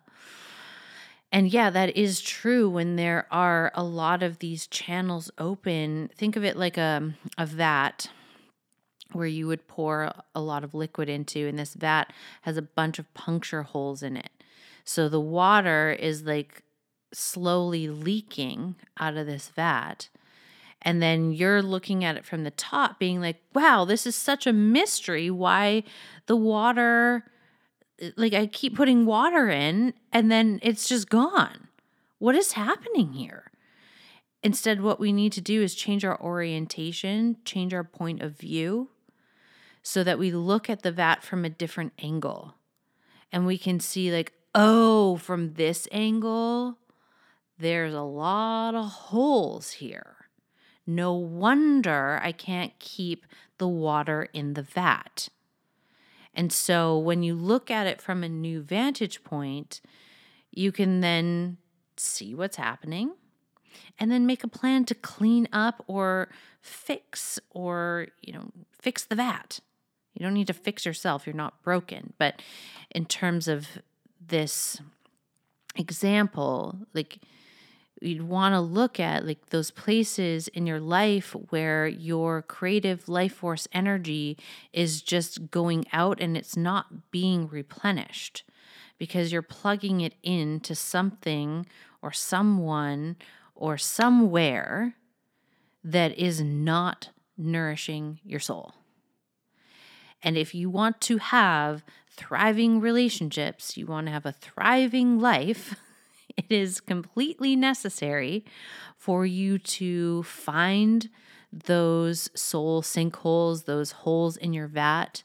And 1.30 1.52
yeah, 1.52 1.70
that 1.70 1.96
is 1.96 2.20
true 2.20 2.68
when 2.68 2.96
there 2.96 3.26
are 3.30 3.70
a 3.74 3.84
lot 3.84 4.22
of 4.24 4.40
these 4.40 4.66
channels 4.66 5.30
open. 5.38 6.10
Think 6.16 6.34
of 6.34 6.44
it 6.44 6.56
like 6.56 6.76
a, 6.76 7.14
a 7.38 7.46
vat 7.46 8.08
where 9.14 9.26
you 9.26 9.46
would 9.46 9.66
pour 9.68 10.12
a 10.34 10.40
lot 10.40 10.64
of 10.64 10.74
liquid 10.74 11.08
into, 11.08 11.46
and 11.46 11.58
this 11.58 11.74
vat 11.74 12.12
has 12.42 12.56
a 12.56 12.62
bunch 12.62 12.98
of 12.98 13.12
puncture 13.14 13.62
holes 13.62 14.02
in 14.02 14.16
it. 14.16 14.30
So 14.84 15.08
the 15.08 15.20
water 15.20 15.92
is 15.92 16.24
like 16.24 16.62
slowly 17.12 17.88
leaking 17.88 18.76
out 18.98 19.16
of 19.16 19.26
this 19.26 19.48
vat. 19.48 20.08
And 20.82 21.00
then 21.00 21.32
you're 21.32 21.62
looking 21.62 22.04
at 22.04 22.16
it 22.16 22.26
from 22.26 22.44
the 22.44 22.50
top, 22.50 22.98
being 22.98 23.20
like, 23.20 23.40
wow, 23.54 23.86
this 23.86 24.06
is 24.06 24.14
such 24.14 24.46
a 24.46 24.52
mystery 24.52 25.30
why 25.30 25.84
the 26.26 26.36
water 26.36 27.24
like 28.16 28.34
I 28.34 28.46
keep 28.46 28.76
putting 28.76 29.06
water 29.06 29.48
in 29.48 29.94
and 30.12 30.30
then 30.30 30.58
it's 30.62 30.88
just 30.88 31.08
gone. 31.08 31.68
What 32.18 32.34
is 32.34 32.52
happening 32.52 33.12
here? 33.12 33.50
Instead, 34.42 34.82
what 34.82 35.00
we 35.00 35.12
need 35.12 35.32
to 35.32 35.40
do 35.40 35.62
is 35.62 35.74
change 35.74 36.04
our 36.04 36.20
orientation, 36.20 37.36
change 37.44 37.72
our 37.72 37.84
point 37.84 38.20
of 38.20 38.36
view 38.36 38.90
so 39.86 40.02
that 40.02 40.18
we 40.18 40.32
look 40.32 40.70
at 40.70 40.82
the 40.82 40.90
vat 40.90 41.22
from 41.22 41.44
a 41.44 41.50
different 41.50 41.92
angle. 42.02 42.54
And 43.30 43.46
we 43.46 43.58
can 43.58 43.78
see, 43.78 44.10
like, 44.10 44.32
oh, 44.54 45.16
from 45.18 45.52
this 45.54 45.86
angle, 45.92 46.78
there's 47.58 47.92
a 47.92 48.00
lot 48.00 48.74
of 48.74 48.86
holes 48.86 49.72
here. 49.72 50.16
No 50.86 51.12
wonder 51.12 52.18
I 52.22 52.32
can't 52.32 52.72
keep 52.78 53.26
the 53.58 53.68
water 53.68 54.28
in 54.32 54.54
the 54.54 54.62
vat. 54.62 55.28
And 56.32 56.50
so 56.50 56.98
when 56.98 57.22
you 57.22 57.34
look 57.34 57.70
at 57.70 57.86
it 57.86 58.00
from 58.00 58.24
a 58.24 58.28
new 58.28 58.62
vantage 58.62 59.22
point, 59.22 59.82
you 60.50 60.72
can 60.72 61.00
then 61.00 61.58
see 61.96 62.34
what's 62.34 62.56
happening 62.56 63.12
and 63.98 64.10
then 64.10 64.26
make 64.26 64.42
a 64.44 64.48
plan 64.48 64.84
to 64.86 64.94
clean 64.94 65.46
up 65.52 65.84
or 65.86 66.30
fix 66.62 67.38
or, 67.50 68.08
you 68.22 68.32
know, 68.32 68.50
fix 68.80 69.04
the 69.04 69.14
vat. 69.14 69.60
You 70.14 70.24
don't 70.24 70.34
need 70.34 70.46
to 70.46 70.52
fix 70.52 70.86
yourself, 70.86 71.26
you're 71.26 71.34
not 71.34 71.62
broken. 71.62 72.12
But 72.18 72.40
in 72.90 73.04
terms 73.06 73.48
of 73.48 73.66
this 74.26 74.80
example, 75.76 76.78
like 76.94 77.18
you'd 78.00 78.22
want 78.22 78.54
to 78.54 78.60
look 78.60 79.00
at 79.00 79.26
like 79.26 79.50
those 79.50 79.70
places 79.70 80.48
in 80.48 80.66
your 80.66 80.80
life 80.80 81.34
where 81.50 81.86
your 81.86 82.42
creative 82.42 83.08
life 83.08 83.34
force 83.34 83.66
energy 83.72 84.36
is 84.72 85.02
just 85.02 85.50
going 85.50 85.84
out 85.92 86.20
and 86.20 86.36
it's 86.36 86.56
not 86.56 87.10
being 87.10 87.48
replenished 87.48 88.44
because 88.98 89.32
you're 89.32 89.42
plugging 89.42 90.00
it 90.00 90.14
into 90.22 90.74
something 90.74 91.66
or 92.02 92.12
someone 92.12 93.16
or 93.54 93.76
somewhere 93.78 94.94
that 95.82 96.16
is 96.18 96.40
not 96.40 97.08
nourishing 97.36 98.20
your 98.24 98.40
soul. 98.40 98.74
And 100.24 100.38
if 100.38 100.54
you 100.54 100.70
want 100.70 101.02
to 101.02 101.18
have 101.18 101.84
thriving 102.10 102.80
relationships, 102.80 103.76
you 103.76 103.86
want 103.86 104.06
to 104.06 104.12
have 104.12 104.24
a 104.24 104.32
thriving 104.32 105.20
life, 105.20 105.76
it 106.36 106.50
is 106.50 106.80
completely 106.80 107.54
necessary 107.54 108.44
for 108.96 109.26
you 109.26 109.58
to 109.58 110.22
find 110.22 111.10
those 111.52 112.30
soul 112.34 112.82
sinkholes, 112.82 113.66
those 113.66 113.92
holes 113.92 114.36
in 114.38 114.54
your 114.54 114.66
vat, 114.66 115.22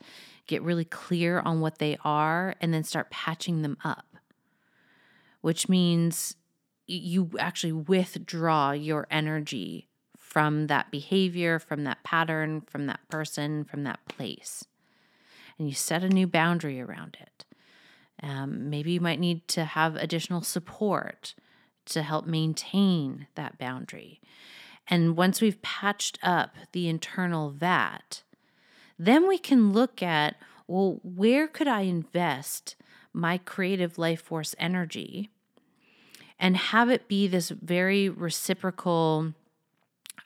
get 0.48 0.62
really 0.62 0.86
clear 0.86 1.40
on 1.40 1.62
what 1.62 1.80
they 1.80 1.98
are, 2.04 2.56
and 2.60 2.74
then 2.74 2.84
start 2.84 3.10
patching 3.10 3.62
them 3.62 3.78
up, 3.84 4.06
which 5.42 5.70
means 5.70 6.36
you 6.88 7.32
actually 7.40 7.72
withdraw 7.72 8.72
your 8.72 9.08
energy 9.10 9.88
from 10.18 10.68
that 10.68 10.92
behavior, 10.92 11.58
from 11.58 11.84
that 11.86 12.04
pattern, 12.04 12.62
from 12.62 12.88
that 12.88 13.00
person, 13.10 13.64
from 13.64 13.84
that 13.84 14.00
place. 14.08 14.66
And 15.60 15.68
you 15.68 15.76
set 15.76 16.04
a 16.04 16.10
new 16.10 16.26
boundary 16.26 16.82
around 16.82 17.18
it. 17.20 17.46
Um, 18.24 18.70
maybe 18.70 18.94
you 18.94 19.02
might 19.02 19.20
need 19.20 19.48
to 19.50 19.66
have 19.66 19.96
additional 19.96 20.42
support 20.42 21.36
to 21.86 22.02
help 22.02 22.26
maintain 22.26 23.28
that 23.36 23.58
boundary. 23.58 24.22
And 24.88 25.16
once 25.16 25.42
we've 25.42 25.62
patched 25.62 26.18
up 26.24 26.56
the 26.72 26.88
internal 26.88 27.52
vat, 27.52 28.24
then 28.98 29.28
we 29.28 29.38
can 29.38 29.72
look 29.72 30.02
at 30.02 30.36
well, 30.68 31.00
where 31.02 31.48
could 31.48 31.68
I 31.68 31.82
invest 31.82 32.76
my 33.12 33.40
creative 33.40 33.98
life 33.98 34.22
force 34.22 34.54
energy 34.60 35.32
and 36.40 36.56
have 36.56 36.92
it 36.92 37.08
be 37.08 37.28
this 37.28 37.50
very 37.50 38.08
reciprocal, 38.08 39.34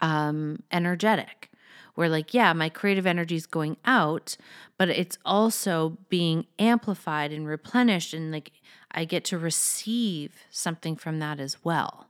um, 0.02 0.63
energetic? 0.69 1.50
Where 1.95 2.10
like 2.10 2.34
yeah 2.34 2.53
my 2.53 2.69
creative 2.69 3.06
energy 3.06 3.36
is 3.36 3.45
going 3.45 3.77
out 3.86 4.36
but 4.77 4.89
it's 4.89 5.17
also 5.25 5.97
being 6.10 6.45
amplified 6.60 7.32
and 7.32 7.47
replenished 7.47 8.13
and 8.13 8.32
like 8.32 8.51
i 8.91 9.06
get 9.06 9.23
to 9.23 9.38
receive 9.38 10.43
something 10.49 10.95
from 10.95 11.19
that 11.19 11.39
as 11.39 11.63
well. 11.63 12.08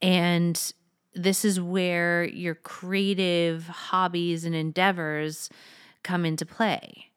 And 0.00 0.72
this 1.14 1.44
is 1.44 1.60
where 1.60 2.24
your 2.24 2.54
creative 2.54 3.68
hobbies 3.68 4.44
and 4.44 4.54
endeavors 4.54 5.50
come 6.02 6.24
into 6.24 6.44
play 6.44 7.10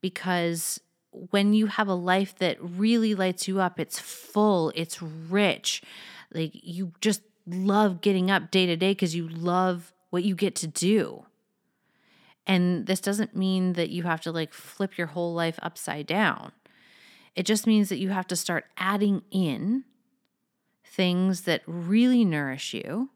because 0.00 0.80
when 1.10 1.52
you 1.52 1.66
have 1.66 1.88
a 1.88 1.94
life 1.94 2.36
that 2.38 2.56
really 2.60 3.14
lights 3.14 3.46
you 3.46 3.60
up 3.60 3.78
it's 3.78 4.00
full 4.00 4.72
it's 4.74 5.00
rich 5.02 5.82
like 6.32 6.50
you 6.54 6.92
just 7.00 7.22
love 7.46 8.00
getting 8.00 8.30
up 8.30 8.50
day 8.50 8.66
to 8.66 8.76
day 8.76 8.92
because 8.92 9.14
you 9.14 9.28
love 9.28 9.92
what 10.14 10.22
you 10.22 10.36
get 10.36 10.54
to 10.54 10.68
do. 10.68 11.26
And 12.46 12.86
this 12.86 13.00
doesn't 13.00 13.34
mean 13.34 13.72
that 13.72 13.90
you 13.90 14.04
have 14.04 14.20
to 14.20 14.30
like 14.30 14.54
flip 14.54 14.96
your 14.96 15.08
whole 15.08 15.34
life 15.34 15.58
upside 15.60 16.06
down. 16.06 16.52
It 17.34 17.46
just 17.46 17.66
means 17.66 17.88
that 17.88 17.98
you 17.98 18.10
have 18.10 18.28
to 18.28 18.36
start 18.36 18.66
adding 18.76 19.22
in 19.32 19.82
things 20.86 21.40
that 21.42 21.62
really 21.66 22.24
nourish 22.24 22.74
you. 22.74 23.10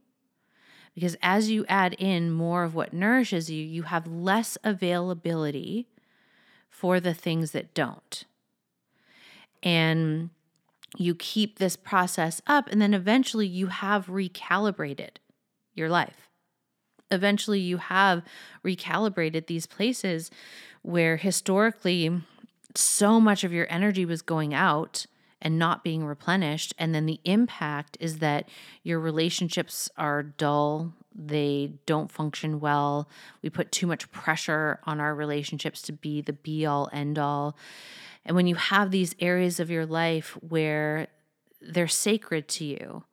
Because 0.96 1.16
as 1.22 1.48
you 1.48 1.64
add 1.68 1.94
in 2.00 2.32
more 2.32 2.64
of 2.64 2.74
what 2.74 2.92
nourishes 2.92 3.48
you, 3.48 3.64
you 3.64 3.84
have 3.84 4.08
less 4.08 4.58
availability 4.64 5.86
for 6.68 6.98
the 6.98 7.14
things 7.14 7.52
that 7.52 7.74
don't. 7.74 8.24
And 9.62 10.30
you 10.96 11.14
keep 11.14 11.60
this 11.60 11.76
process 11.76 12.42
up, 12.48 12.68
and 12.68 12.82
then 12.82 12.92
eventually 12.92 13.46
you 13.46 13.68
have 13.68 14.06
recalibrated 14.06 15.18
your 15.74 15.88
life 15.88 16.27
eventually 17.10 17.60
you 17.60 17.78
have 17.78 18.22
recalibrated 18.64 19.46
these 19.46 19.66
places 19.66 20.30
where 20.82 21.16
historically 21.16 22.22
so 22.74 23.20
much 23.20 23.44
of 23.44 23.52
your 23.52 23.66
energy 23.70 24.04
was 24.04 24.22
going 24.22 24.54
out 24.54 25.06
and 25.40 25.58
not 25.58 25.84
being 25.84 26.04
replenished. 26.04 26.74
And 26.78 26.94
then 26.94 27.06
the 27.06 27.20
impact 27.24 27.96
is 28.00 28.18
that 28.18 28.48
your 28.82 28.98
relationships 28.98 29.88
are 29.96 30.22
dull, 30.22 30.92
they 31.14 31.72
don't 31.86 32.10
function 32.10 32.60
well. 32.60 33.08
We 33.42 33.50
put 33.50 33.72
too 33.72 33.86
much 33.86 34.10
pressure 34.12 34.80
on 34.84 35.00
our 35.00 35.14
relationships 35.14 35.82
to 35.82 35.92
be 35.92 36.20
the 36.20 36.32
be 36.32 36.66
all 36.66 36.88
end 36.92 37.18
all. 37.18 37.56
And 38.24 38.36
when 38.36 38.46
you 38.46 38.56
have 38.56 38.90
these 38.90 39.14
areas 39.20 39.58
of 39.58 39.70
your 39.70 39.86
life 39.86 40.36
where 40.46 41.08
they're 41.60 41.88
sacred 41.88 42.46
to 42.48 42.64
you, 42.64 43.04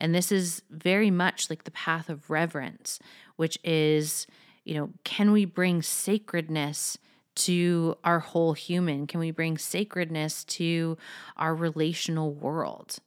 and 0.00 0.14
this 0.14 0.32
is 0.32 0.62
very 0.70 1.10
much 1.10 1.50
like 1.50 1.64
the 1.64 1.70
path 1.70 2.08
of 2.08 2.30
reverence, 2.30 2.98
which 3.36 3.58
is, 3.62 4.26
you 4.64 4.74
know, 4.74 4.90
can 5.04 5.32
we 5.32 5.44
bring 5.44 5.82
sacredness 5.82 6.98
to 7.36 7.96
our 8.02 8.20
whole 8.20 8.54
human? 8.54 9.06
Can 9.06 9.20
we 9.20 9.30
bring 9.30 9.58
sacredness 9.58 10.44
to 10.44 10.96
our 11.36 11.54
relational 11.54 12.32
world? 12.32 12.98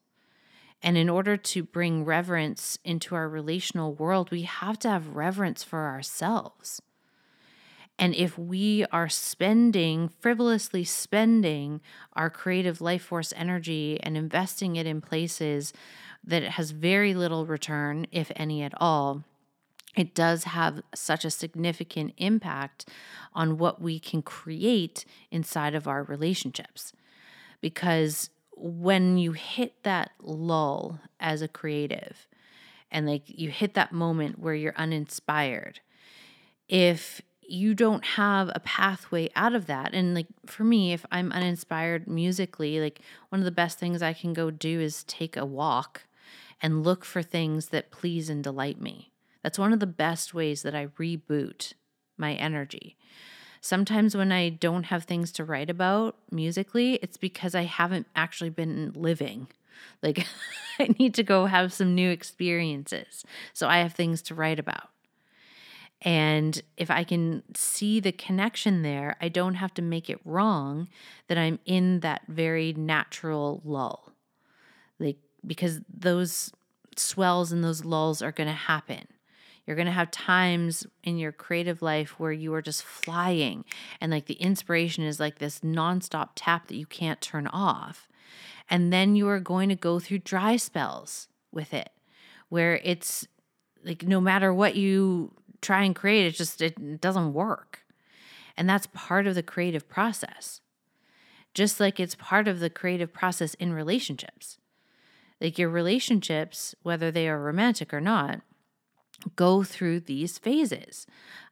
And 0.82 0.98
in 0.98 1.10
order 1.10 1.38
to 1.38 1.64
bring 1.64 2.04
reverence 2.04 2.78
into 2.84 3.16
our 3.16 3.30
relational 3.30 3.94
world, 3.94 4.32
we 4.32 4.44
have 4.44 4.78
to 4.80 4.90
have 4.90 5.16
reverence 5.16 5.64
for 5.64 5.86
ourselves. 5.86 6.82
And 7.98 8.16
if 8.16 8.38
we 8.38 8.86
are 8.92 9.08
spending, 9.08 10.10
frivolously 10.20 10.84
spending 10.84 11.80
our 12.14 12.30
creative 12.30 12.82
life 12.82 13.04
force 13.04 13.34
energy 13.36 14.00
and 14.02 14.18
investing 14.18 14.76
it 14.76 14.88
in 14.88 15.00
places 15.00 15.74
that 16.24 16.44
it 16.44 16.52
has 16.52 16.72
very 16.72 17.14
little 17.14 17.46
return, 17.46 18.08
if 18.12 18.32
any 18.36 18.62
at 18.64 18.74
all, 18.78 19.24
it 19.96 20.16
does 20.16 20.46
have 20.46 20.82
such 20.96 21.24
a 21.24 21.30
significant 21.30 22.14
impact 22.18 22.90
on 23.34 23.58
what 23.58 23.82
we 23.82 24.00
can 24.00 24.22
create 24.22 25.06
inside 25.32 25.76
of 25.76 25.88
our 25.88 26.04
relationships. 26.04 26.94
Because 27.62 28.30
when 28.56 29.18
you 29.18 29.34
hit 29.34 29.84
that 29.84 30.12
lull 30.22 31.00
as 31.20 31.42
a 31.42 31.48
creative 31.48 32.28
and 32.92 33.08
like 33.08 33.24
you 33.28 33.50
hit 33.50 33.74
that 33.76 33.92
moment 33.92 34.40
where 34.40 34.56
you're 34.56 34.78
uninspired, 34.78 35.80
if 36.68 37.22
you 37.48 37.74
don't 37.74 38.06
have 38.06 38.50
a 38.56 38.60
pathway 38.60 39.30
out 39.36 39.54
of 39.54 39.66
that. 39.68 39.94
And 39.94 40.16
like 40.16 40.28
for 40.46 40.64
me, 40.64 40.94
if 40.94 41.06
I'm 41.12 41.32
uninspired 41.32 42.08
musically, 42.08 42.80
like 42.80 43.02
one 43.30 43.40
of 43.40 43.46
the 43.46 43.52
best 43.52 43.78
things 43.78 44.02
I 44.02 44.14
can 44.14 44.34
go 44.34 44.50
do 44.50 44.80
is 44.80 45.04
take 45.04 45.36
a 45.36 45.46
walk 45.46 46.04
and 46.62 46.84
look 46.84 47.06
for 47.06 47.22
things 47.22 47.68
that 47.68 47.92
please 47.92 48.30
and 48.30 48.44
delight 48.44 48.82
me. 48.82 49.12
That's 49.42 49.60
one 49.60 49.74
of 49.74 49.80
the 49.80 49.88
best 49.88 50.34
ways 50.34 50.62
that 50.64 50.76
I 50.76 50.88
reboot 50.88 51.74
my 52.18 52.34
energy. 52.34 52.98
Sometimes 53.62 54.16
when 54.16 54.32
I 54.32 54.50
don't 54.50 54.84
have 54.84 55.04
things 55.04 55.32
to 55.34 55.46
write 55.46 55.70
about 55.70 56.18
musically, 56.32 56.96
it's 56.96 57.18
because 57.18 57.56
I 57.56 57.64
haven't 57.64 58.08
actually 58.16 58.50
been 58.50 58.92
living. 58.96 59.48
Like, 60.02 60.26
I 60.80 60.94
need 61.00 61.14
to 61.16 61.24
go 61.24 61.46
have 61.46 61.74
some 61.74 61.96
new 61.96 62.10
experiences. 62.10 63.24
So 63.54 63.68
I 63.68 63.80
have 63.80 63.94
things 63.94 64.22
to 64.24 64.36
write 64.36 64.60
about. 64.60 64.90
And 66.02 66.62
if 66.76 66.92
I 66.92 67.06
can 67.06 67.44
see 67.56 68.00
the 68.02 68.12
connection 68.12 68.82
there, 68.82 69.16
I 69.22 69.30
don't 69.30 69.56
have 69.56 69.74
to 69.76 69.82
make 69.82 70.10
it 70.10 70.20
wrong 70.26 70.90
that 71.28 71.38
I'm 71.38 71.60
in 71.66 72.02
that 72.02 72.24
very 72.28 72.74
natural 72.74 73.62
lull. 73.64 74.13
Because 75.46 75.82
those 75.92 76.52
swells 76.96 77.52
and 77.52 77.64
those 77.64 77.86
lulls 77.86 78.22
are 78.22 78.32
going 78.32 78.48
to 78.48 78.54
happen. 78.54 79.08
You're 79.66 79.76
going 79.76 79.88
to 79.88 79.94
have 79.94 80.12
times 80.12 80.86
in 81.04 81.18
your 81.18 81.32
creative 81.32 81.82
life 81.82 82.20
where 82.20 82.34
you 82.34 82.54
are 82.54 82.62
just 82.62 82.84
flying 82.84 83.64
and 84.02 84.12
like 84.12 84.26
the 84.26 84.34
inspiration 84.36 85.06
is 85.06 85.20
like 85.20 85.40
this 85.40 85.62
nonstop 85.62 86.30
tap 86.36 86.68
that 86.68 86.76
you 86.76 86.86
can't 86.86 87.22
turn 87.22 87.48
off. 87.48 88.10
And 88.70 88.92
then 88.92 89.16
you 89.16 89.28
are 89.30 89.40
going 89.40 89.70
to 89.70 89.76
go 89.76 90.00
through 90.00 90.20
dry 90.20 90.58
spells 90.58 91.30
with 91.52 91.74
it 91.74 91.90
where 92.50 92.80
it's 92.84 93.28
like 93.86 94.04
no 94.04 94.20
matter 94.20 94.54
what 94.54 94.76
you 94.76 95.32
try 95.62 95.84
and 95.84 95.96
create, 95.96 96.26
it 96.26 96.32
just 96.36 96.62
it 96.62 97.02
doesn't 97.02 97.34
work. 97.34 97.80
And 98.56 98.70
that's 98.70 98.88
part 98.94 99.28
of 99.28 99.36
the 99.36 99.44
creative 99.44 99.88
process. 99.88 100.62
Just 101.54 101.80
like 101.80 102.00
it's 102.00 102.16
part 102.16 102.48
of 102.48 102.60
the 102.60 102.70
creative 102.70 103.14
process 103.14 103.54
in 103.56 103.74
relationships. 103.74 104.58
Like 105.44 105.60
your 105.60 105.70
relationships, 105.70 106.74
whether 106.84 107.12
they 107.12 107.28
are 107.28 107.38
romantic 107.38 107.94
or 107.94 108.00
not, 108.00 108.40
go 109.36 109.62
through 109.62 110.00
these 110.00 110.38
phases 110.38 111.06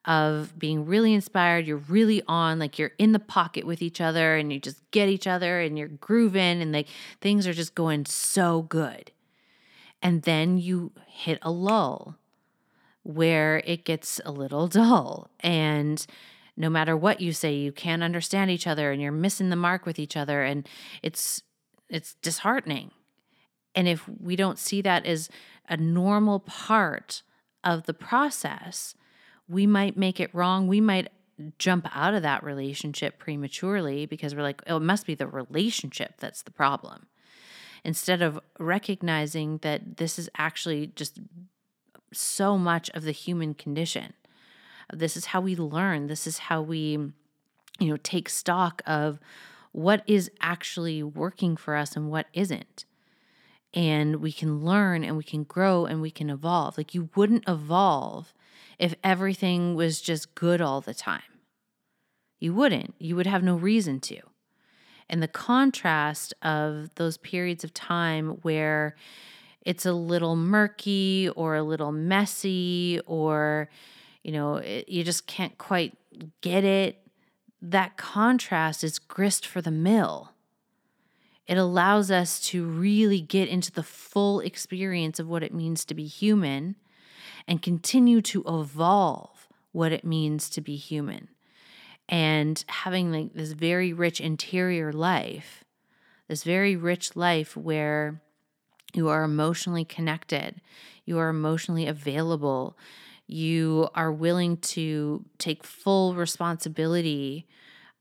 of 0.05 0.57
being 0.57 0.85
really 0.85 1.13
inspired. 1.13 1.67
You're 1.67 1.77
really 1.77 2.23
on, 2.25 2.57
like 2.57 2.79
you're 2.79 2.93
in 2.97 3.11
the 3.11 3.19
pocket 3.19 3.65
with 3.65 3.81
each 3.81 3.99
other 3.99 4.37
and 4.37 4.51
you 4.51 4.59
just 4.59 4.81
get 4.91 5.09
each 5.09 5.27
other 5.27 5.59
and 5.59 5.77
you're 5.77 5.89
grooving 5.89 6.61
and 6.61 6.71
like 6.71 6.87
things 7.19 7.45
are 7.45 7.53
just 7.53 7.75
going 7.75 8.05
so 8.05 8.61
good. 8.61 9.11
And 10.01 10.21
then 10.23 10.57
you 10.57 10.93
hit 11.05 11.39
a 11.41 11.51
lull 11.51 12.15
where 13.03 13.61
it 13.65 13.83
gets 13.83 14.21
a 14.25 14.31
little 14.31 14.67
dull 14.69 15.29
and 15.41 16.05
no 16.55 16.69
matter 16.69 16.95
what 16.95 17.19
you 17.19 17.33
say 17.33 17.53
you 17.53 17.71
can't 17.71 18.03
understand 18.03 18.51
each 18.51 18.67
other 18.67 18.91
and 18.91 19.01
you're 19.01 19.11
missing 19.11 19.49
the 19.49 19.55
mark 19.55 19.85
with 19.85 19.97
each 19.97 20.15
other 20.15 20.43
and 20.43 20.67
it's 21.01 21.41
it's 21.89 22.13
disheartening 22.21 22.91
and 23.75 23.87
if 23.87 24.07
we 24.07 24.35
don't 24.35 24.59
see 24.59 24.81
that 24.81 25.05
as 25.05 25.29
a 25.69 25.77
normal 25.77 26.39
part 26.39 27.23
of 27.63 27.85
the 27.85 27.93
process, 27.93 28.95
we 29.47 29.65
might 29.65 29.97
make 29.97 30.19
it 30.19 30.33
wrong. 30.33 30.67
We 30.67 30.81
might 30.81 31.09
jump 31.57 31.87
out 31.95 32.13
of 32.13 32.21
that 32.23 32.43
relationship 32.43 33.17
prematurely 33.17 34.05
because 34.05 34.35
we're 34.35 34.41
like, 34.41 34.61
oh, 34.67 34.77
it 34.77 34.81
must 34.81 35.05
be 35.05 35.15
the 35.15 35.27
relationship 35.27 36.15
that's 36.19 36.41
the 36.41 36.51
problem. 36.51 37.07
Instead 37.83 38.21
of 38.21 38.39
recognizing 38.59 39.57
that 39.59 39.97
this 39.97 40.19
is 40.19 40.29
actually 40.37 40.87
just 40.95 41.19
so 42.13 42.57
much 42.57 42.89
of 42.91 43.03
the 43.03 43.11
human 43.11 43.53
condition. 43.53 44.13
This 44.93 45.15
is 45.15 45.25
how 45.25 45.41
we 45.41 45.55
learn. 45.55 46.07
This 46.07 46.27
is 46.27 46.37
how 46.37 46.61
we, 46.61 46.91
you 47.79 47.89
know, 47.89 47.97
take 48.03 48.27
stock 48.29 48.81
of 48.85 49.19
what 49.71 50.03
is 50.05 50.29
actually 50.41 51.01
working 51.01 51.55
for 51.55 51.75
us 51.75 51.95
and 51.95 52.11
what 52.11 52.27
isn't 52.33 52.85
and 53.73 54.17
we 54.17 54.31
can 54.31 54.63
learn 54.63 55.03
and 55.03 55.17
we 55.17 55.23
can 55.23 55.43
grow 55.43 55.85
and 55.85 56.01
we 56.01 56.11
can 56.11 56.29
evolve. 56.29 56.77
Like 56.77 56.93
you 56.93 57.09
wouldn't 57.15 57.47
evolve 57.47 58.33
if 58.77 58.95
everything 59.03 59.75
was 59.75 60.01
just 60.01 60.35
good 60.35 60.61
all 60.61 60.81
the 60.81 60.93
time. 60.93 61.21
You 62.39 62.53
wouldn't. 62.53 62.95
You 62.99 63.15
would 63.15 63.27
have 63.27 63.43
no 63.43 63.55
reason 63.55 63.99
to. 64.01 64.19
And 65.09 65.21
the 65.21 65.27
contrast 65.27 66.33
of 66.41 66.89
those 66.95 67.17
periods 67.17 67.63
of 67.63 67.73
time 67.73 68.39
where 68.41 68.95
it's 69.61 69.85
a 69.85 69.93
little 69.93 70.35
murky 70.35 71.29
or 71.35 71.55
a 71.55 71.63
little 71.63 71.91
messy 71.91 72.99
or 73.05 73.69
you 74.23 74.31
know, 74.31 74.57
it, 74.57 74.87
you 74.87 75.03
just 75.03 75.27
can't 75.27 75.57
quite 75.57 75.97
get 76.41 76.63
it. 76.63 77.07
That 77.61 77.97
contrast 77.97 78.83
is 78.83 78.99
grist 78.99 79.45
for 79.45 79.61
the 79.61 79.71
mill 79.71 80.31
it 81.47 81.57
allows 81.57 82.11
us 82.11 82.39
to 82.39 82.65
really 82.65 83.21
get 83.21 83.49
into 83.49 83.71
the 83.71 83.83
full 83.83 84.39
experience 84.39 85.19
of 85.19 85.27
what 85.27 85.43
it 85.43 85.53
means 85.53 85.83
to 85.85 85.93
be 85.93 86.05
human 86.05 86.75
and 87.47 87.61
continue 87.61 88.21
to 88.21 88.43
evolve 88.47 89.47
what 89.71 89.91
it 89.91 90.03
means 90.03 90.49
to 90.49 90.61
be 90.61 90.75
human. 90.75 91.29
And 92.07 92.63
having 92.67 93.11
like 93.11 93.33
this 93.33 93.53
very 93.53 93.93
rich 93.93 94.19
interior 94.19 94.91
life, 94.91 95.63
this 96.27 96.43
very 96.43 96.75
rich 96.75 97.15
life 97.15 97.57
where 97.57 98.21
you 98.93 99.07
are 99.09 99.23
emotionally 99.23 99.85
connected, 99.85 100.61
you 101.05 101.17
are 101.17 101.29
emotionally 101.29 101.87
available, 101.87 102.77
you 103.27 103.89
are 103.95 104.11
willing 104.11 104.57
to 104.57 105.25
take 105.37 105.63
full 105.63 106.15
responsibility 106.15 107.47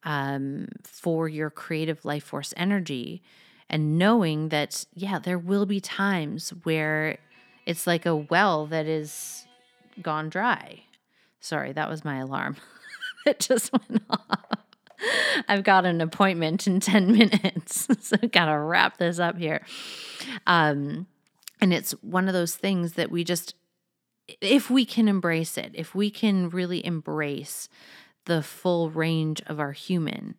um, 0.04 0.68
for 0.84 1.28
your 1.28 1.50
creative 1.50 2.04
life 2.04 2.24
force 2.24 2.54
energy 2.56 3.22
and 3.68 3.98
knowing 3.98 4.48
that, 4.48 4.84
yeah, 4.94 5.18
there 5.18 5.38
will 5.38 5.64
be 5.64 5.80
times 5.80 6.50
where 6.64 7.18
it's 7.66 7.86
like 7.86 8.04
a 8.04 8.16
well 8.16 8.66
that 8.66 8.86
is 8.86 9.46
gone 10.02 10.28
dry. 10.28 10.82
Sorry, 11.40 11.72
that 11.72 11.88
was 11.88 12.04
my 12.04 12.18
alarm. 12.18 12.56
it 13.26 13.38
just 13.38 13.72
went 13.72 14.02
off. 14.10 14.44
I've 15.48 15.64
got 15.64 15.86
an 15.86 16.00
appointment 16.00 16.66
in 16.66 16.80
10 16.80 17.12
minutes. 17.16 17.88
so 18.00 18.16
I've 18.22 18.32
got 18.32 18.46
to 18.46 18.58
wrap 18.58 18.98
this 18.98 19.18
up 19.18 19.38
here. 19.38 19.64
Um, 20.46 21.06
and 21.60 21.72
it's 21.72 21.92
one 22.02 22.26
of 22.26 22.34
those 22.34 22.56
things 22.56 22.94
that 22.94 23.10
we 23.10 23.22
just, 23.22 23.54
if 24.40 24.68
we 24.68 24.84
can 24.84 25.08
embrace 25.08 25.56
it, 25.56 25.70
if 25.74 25.94
we 25.94 26.10
can 26.10 26.50
really 26.50 26.84
embrace 26.84 27.68
the 28.24 28.42
full 28.42 28.90
range 28.90 29.42
of 29.46 29.58
our 29.58 29.72
human 29.72 30.36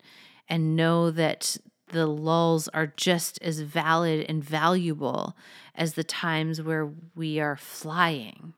and 0.47 0.75
know 0.75 1.11
that 1.11 1.57
the 1.91 2.07
lulls 2.07 2.67
are 2.69 2.87
just 2.87 3.41
as 3.41 3.59
valid 3.59 4.25
and 4.27 4.43
valuable 4.43 5.35
as 5.75 5.93
the 5.93 6.03
times 6.03 6.61
where 6.61 6.89
we 7.15 7.39
are 7.39 7.55
flying. 7.55 8.53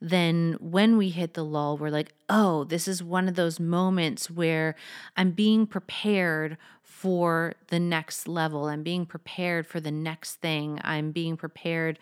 Then, 0.00 0.56
when 0.60 0.98
we 0.98 1.08
hit 1.08 1.34
the 1.34 1.44
lull, 1.44 1.78
we're 1.78 1.88
like, 1.88 2.12
oh, 2.28 2.64
this 2.64 2.86
is 2.86 3.02
one 3.02 3.28
of 3.28 3.34
those 3.34 3.58
moments 3.58 4.30
where 4.30 4.74
I'm 5.16 5.30
being 5.30 5.66
prepared 5.66 6.58
for 6.82 7.54
the 7.68 7.80
next 7.80 8.28
level. 8.28 8.66
I'm 8.66 8.82
being 8.82 9.06
prepared 9.06 9.66
for 9.66 9.80
the 9.80 9.90
next 9.90 10.34
thing. 10.36 10.80
I'm 10.84 11.12
being 11.12 11.36
prepared 11.36 11.98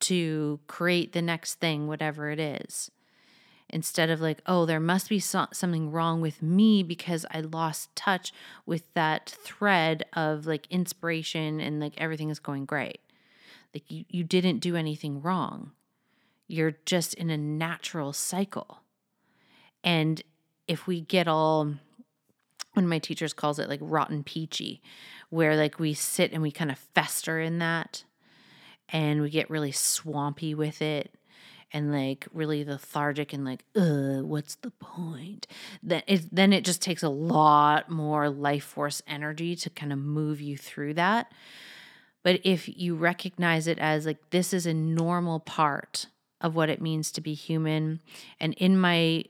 to 0.00 0.60
create 0.68 1.12
the 1.12 1.22
next 1.22 1.54
thing, 1.54 1.88
whatever 1.88 2.30
it 2.30 2.38
is 2.38 2.90
instead 3.72 4.10
of 4.10 4.20
like, 4.20 4.42
oh, 4.46 4.66
there 4.66 4.80
must 4.80 5.08
be 5.08 5.18
so- 5.18 5.48
something 5.52 5.90
wrong 5.90 6.20
with 6.20 6.42
me 6.42 6.82
because 6.82 7.24
I 7.30 7.40
lost 7.40 7.94
touch 7.96 8.32
with 8.66 8.92
that 8.94 9.30
thread 9.30 10.04
of 10.12 10.46
like 10.46 10.66
inspiration 10.70 11.60
and 11.60 11.80
like 11.80 11.94
everything 11.96 12.30
is 12.30 12.38
going 12.38 12.66
great. 12.66 13.00
Like 13.74 13.90
you, 13.90 14.04
you 14.08 14.24
didn't 14.24 14.58
do 14.58 14.76
anything 14.76 15.22
wrong. 15.22 15.72
You're 16.46 16.76
just 16.84 17.14
in 17.14 17.30
a 17.30 17.38
natural 17.38 18.12
cycle. 18.12 18.80
And 19.82 20.22
if 20.68 20.86
we 20.86 21.00
get 21.00 21.26
all 21.26 21.74
one 22.74 22.84
of 22.84 22.90
my 22.90 22.98
teachers 22.98 23.34
calls 23.34 23.58
it 23.58 23.68
like 23.68 23.80
rotten 23.82 24.22
peachy, 24.24 24.80
where 25.28 25.56
like 25.56 25.78
we 25.78 25.94
sit 25.94 26.32
and 26.32 26.42
we 26.42 26.50
kind 26.50 26.70
of 26.70 26.78
fester 26.78 27.40
in 27.40 27.58
that 27.58 28.04
and 28.88 29.22
we 29.22 29.30
get 29.30 29.50
really 29.50 29.72
swampy 29.72 30.54
with 30.54 30.80
it 30.80 31.14
and 31.72 31.92
like 31.92 32.26
really 32.32 32.64
lethargic 32.64 33.32
and 33.32 33.44
like, 33.44 33.64
uh, 33.76 34.22
what's 34.22 34.56
the 34.56 34.70
point? 34.72 35.46
Then 35.82 36.02
it 36.06 36.34
then 36.34 36.52
it 36.52 36.64
just 36.64 36.82
takes 36.82 37.02
a 37.02 37.08
lot 37.08 37.90
more 37.90 38.28
life 38.28 38.64
force 38.64 39.02
energy 39.06 39.56
to 39.56 39.70
kind 39.70 39.92
of 39.92 39.98
move 39.98 40.40
you 40.40 40.56
through 40.56 40.94
that. 40.94 41.32
But 42.22 42.40
if 42.44 42.68
you 42.68 42.94
recognize 42.94 43.66
it 43.66 43.78
as 43.78 44.06
like 44.06 44.30
this 44.30 44.52
is 44.52 44.66
a 44.66 44.74
normal 44.74 45.40
part 45.40 46.06
of 46.40 46.54
what 46.54 46.68
it 46.68 46.82
means 46.82 47.10
to 47.12 47.20
be 47.20 47.34
human, 47.34 48.00
and 48.38 48.54
in 48.54 48.78
my 48.78 49.24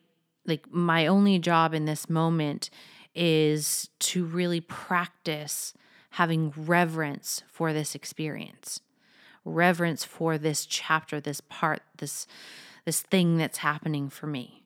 like 0.46 0.70
my 0.70 1.06
only 1.06 1.38
job 1.38 1.74
in 1.74 1.84
this 1.84 2.10
moment 2.10 2.70
is 3.14 3.88
to 4.00 4.24
really 4.24 4.60
practice 4.60 5.74
having 6.10 6.52
reverence 6.56 7.42
for 7.46 7.72
this 7.72 7.94
experience 7.94 8.80
reverence 9.44 10.04
for 10.04 10.38
this 10.38 10.66
chapter 10.66 11.20
this 11.20 11.40
part 11.40 11.82
this 11.98 12.26
this 12.84 13.00
thing 13.00 13.36
that's 13.36 13.58
happening 13.58 14.08
for 14.08 14.26
me 14.26 14.64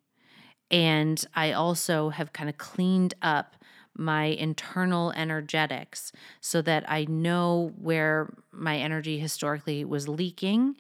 and 0.70 1.24
i 1.34 1.52
also 1.52 2.10
have 2.10 2.32
kind 2.32 2.48
of 2.48 2.58
cleaned 2.58 3.14
up 3.22 3.56
my 3.98 4.24
internal 4.24 5.12
energetics 5.12 6.12
so 6.40 6.60
that 6.60 6.84
i 6.90 7.04
know 7.06 7.72
where 7.80 8.32
my 8.52 8.76
energy 8.76 9.18
historically 9.18 9.84
was 9.84 10.08
leaking 10.08 10.76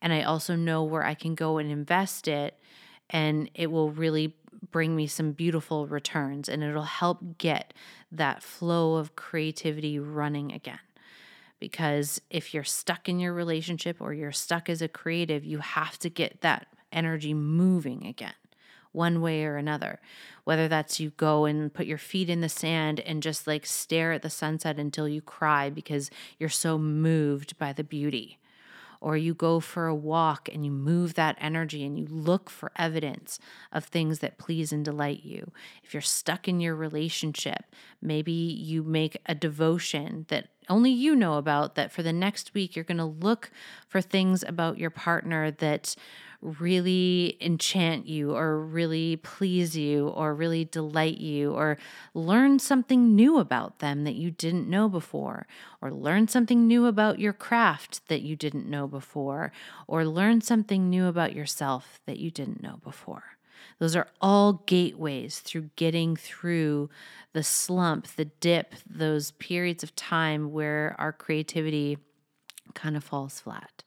and 0.00 0.12
i 0.12 0.22
also 0.22 0.54
know 0.54 0.82
where 0.84 1.04
i 1.04 1.14
can 1.14 1.34
go 1.34 1.58
and 1.58 1.70
invest 1.70 2.28
it 2.28 2.56
and 3.10 3.50
it 3.54 3.70
will 3.70 3.90
really 3.90 4.34
bring 4.70 4.94
me 4.94 5.06
some 5.06 5.32
beautiful 5.32 5.86
returns 5.86 6.48
and 6.48 6.62
it'll 6.62 6.82
help 6.82 7.38
get 7.38 7.72
that 8.12 8.42
flow 8.42 8.96
of 8.96 9.16
creativity 9.16 9.98
running 9.98 10.52
again. 10.52 10.78
Because 11.60 12.20
if 12.30 12.52
you're 12.54 12.64
stuck 12.64 13.08
in 13.08 13.20
your 13.20 13.32
relationship 13.34 13.98
or 14.00 14.12
you're 14.12 14.32
stuck 14.32 14.68
as 14.68 14.82
a 14.82 14.88
creative, 14.88 15.44
you 15.44 15.58
have 15.58 15.98
to 16.00 16.08
get 16.08 16.40
that 16.40 16.66
energy 16.90 17.34
moving 17.34 18.06
again, 18.06 18.34
one 18.92 19.20
way 19.20 19.44
or 19.44 19.56
another. 19.56 20.00
Whether 20.44 20.66
that's 20.66 20.98
you 20.98 21.10
go 21.10 21.44
and 21.44 21.72
put 21.72 21.86
your 21.86 21.98
feet 21.98 22.30
in 22.30 22.40
the 22.40 22.48
sand 22.48 22.98
and 23.00 23.22
just 23.22 23.46
like 23.46 23.66
stare 23.66 24.12
at 24.12 24.22
the 24.22 24.30
sunset 24.30 24.78
until 24.78 25.06
you 25.06 25.20
cry 25.20 25.70
because 25.70 26.10
you're 26.38 26.48
so 26.48 26.78
moved 26.78 27.58
by 27.58 27.72
the 27.72 27.84
beauty 27.84 28.38
or 29.00 29.16
you 29.16 29.32
go 29.34 29.60
for 29.60 29.86
a 29.86 29.94
walk 29.94 30.48
and 30.52 30.64
you 30.64 30.70
move 30.70 31.14
that 31.14 31.36
energy 31.40 31.84
and 31.84 31.98
you 31.98 32.06
look 32.06 32.50
for 32.50 32.70
evidence 32.76 33.38
of 33.72 33.84
things 33.84 34.18
that 34.18 34.38
please 34.38 34.72
and 34.72 34.84
delight 34.84 35.24
you. 35.24 35.52
If 35.82 35.94
you're 35.94 36.02
stuck 36.02 36.46
in 36.46 36.60
your 36.60 36.74
relationship, 36.74 37.64
maybe 38.02 38.32
you 38.32 38.82
make 38.82 39.16
a 39.26 39.34
devotion 39.34 40.26
that 40.28 40.48
only 40.70 40.90
you 40.90 41.14
know 41.14 41.34
about 41.34 41.74
that 41.74 41.92
for 41.92 42.02
the 42.02 42.12
next 42.12 42.54
week 42.54 42.74
you're 42.74 42.84
going 42.84 42.96
to 42.98 43.04
look 43.04 43.50
for 43.88 44.00
things 44.00 44.42
about 44.46 44.78
your 44.78 44.90
partner 44.90 45.50
that 45.50 45.94
really 46.42 47.36
enchant 47.40 48.06
you 48.06 48.34
or 48.34 48.58
really 48.58 49.16
please 49.16 49.76
you 49.76 50.08
or 50.08 50.34
really 50.34 50.64
delight 50.64 51.18
you 51.18 51.52
or 51.52 51.76
learn 52.14 52.58
something 52.58 53.14
new 53.14 53.38
about 53.38 53.80
them 53.80 54.04
that 54.04 54.14
you 54.14 54.30
didn't 54.30 54.68
know 54.68 54.88
before 54.88 55.46
or 55.82 55.90
learn 55.90 56.26
something 56.28 56.66
new 56.66 56.86
about 56.86 57.18
your 57.18 57.34
craft 57.34 58.06
that 58.08 58.22
you 58.22 58.36
didn't 58.36 58.68
know 58.70 58.86
before 58.86 59.52
or 59.86 60.06
learn 60.06 60.40
something 60.40 60.88
new 60.88 61.06
about 61.06 61.34
yourself 61.34 62.00
that 62.06 62.18
you 62.18 62.30
didn't 62.30 62.62
know 62.62 62.80
before. 62.82 63.36
Those 63.80 63.96
are 63.96 64.08
all 64.20 64.62
gateways 64.66 65.40
through 65.40 65.70
getting 65.74 66.14
through 66.14 66.90
the 67.32 67.42
slump, 67.42 68.06
the 68.16 68.26
dip, 68.26 68.74
those 68.88 69.32
periods 69.32 69.82
of 69.82 69.96
time 69.96 70.52
where 70.52 70.94
our 70.98 71.12
creativity 71.12 71.98
kind 72.74 72.96
of 72.96 73.02
falls 73.02 73.40
flat. 73.40 73.82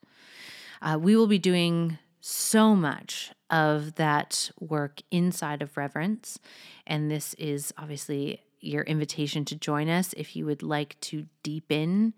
Uh, 0.82 0.98
we 1.00 1.16
will 1.16 1.28
be 1.28 1.38
doing 1.38 1.98
so 2.20 2.74
much 2.74 3.32
of 3.50 3.94
that 3.94 4.50
work 4.58 5.00
inside 5.10 5.62
of 5.62 5.76
Reverence. 5.76 6.40
And 6.86 7.10
this 7.10 7.34
is 7.34 7.72
obviously 7.78 8.42
your 8.60 8.82
invitation 8.82 9.44
to 9.44 9.54
join 9.54 9.88
us 9.88 10.12
if 10.16 10.34
you 10.34 10.44
would 10.46 10.62
like 10.62 10.98
to 11.02 11.26
deepen 11.44 12.14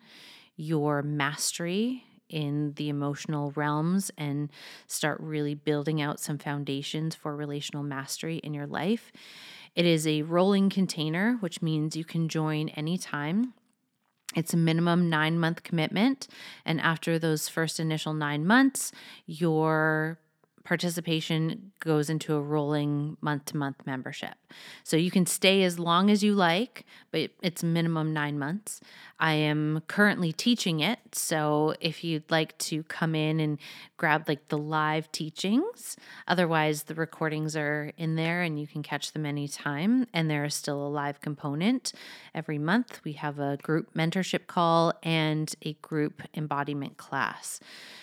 your 0.56 1.02
mastery 1.02 2.05
in 2.28 2.72
the 2.74 2.88
emotional 2.88 3.52
realms 3.52 4.10
and 4.18 4.50
start 4.86 5.18
really 5.20 5.54
building 5.54 6.00
out 6.00 6.20
some 6.20 6.38
foundations 6.38 7.14
for 7.14 7.36
relational 7.36 7.82
mastery 7.82 8.38
in 8.38 8.54
your 8.54 8.66
life. 8.66 9.12
It 9.74 9.86
is 9.86 10.06
a 10.06 10.22
rolling 10.22 10.70
container, 10.70 11.36
which 11.40 11.62
means 11.62 11.96
you 11.96 12.04
can 12.04 12.28
join 12.28 12.70
anytime. 12.70 13.54
It's 14.34 14.54
a 14.54 14.58
minimum 14.58 15.08
nine 15.08 15.38
month 15.38 15.62
commitment. 15.62 16.28
And 16.64 16.80
after 16.80 17.18
those 17.18 17.48
first 17.48 17.78
initial 17.80 18.12
nine 18.12 18.46
months, 18.46 18.92
your 19.26 20.18
participation 20.66 21.72
goes 21.80 22.10
into 22.10 22.34
a 22.34 22.40
rolling 22.40 23.16
month 23.20 23.46
to 23.46 23.56
month 23.56 23.86
membership. 23.86 24.34
So 24.82 24.96
you 24.96 25.10
can 25.10 25.24
stay 25.24 25.62
as 25.62 25.78
long 25.78 26.10
as 26.10 26.22
you 26.22 26.34
like, 26.34 26.84
but 27.12 27.30
it's 27.40 27.62
minimum 27.62 28.12
nine 28.12 28.38
months. 28.38 28.80
I 29.18 29.34
am 29.34 29.82
currently 29.86 30.32
teaching 30.32 30.80
it. 30.80 30.98
So 31.12 31.74
if 31.80 32.02
you'd 32.04 32.30
like 32.30 32.58
to 32.58 32.82
come 32.84 33.14
in 33.14 33.40
and 33.40 33.58
grab 33.96 34.28
like 34.28 34.48
the 34.48 34.58
live 34.58 35.10
teachings, 35.12 35.96
otherwise 36.26 36.84
the 36.84 36.94
recordings 36.94 37.56
are 37.56 37.92
in 37.96 38.16
there 38.16 38.42
and 38.42 38.58
you 38.58 38.66
can 38.66 38.82
catch 38.82 39.12
them 39.12 39.24
anytime. 39.24 40.06
And 40.12 40.28
there 40.28 40.44
is 40.44 40.54
still 40.54 40.84
a 40.84 40.88
live 40.88 41.20
component. 41.20 41.92
Every 42.34 42.58
month 42.58 43.00
we 43.04 43.12
have 43.12 43.38
a 43.38 43.56
group 43.62 43.94
mentorship 43.94 44.46
call 44.48 44.92
and 45.02 45.54
a 45.62 45.74
group 45.74 46.22
embodiment 46.34 46.96
class. 46.96 47.60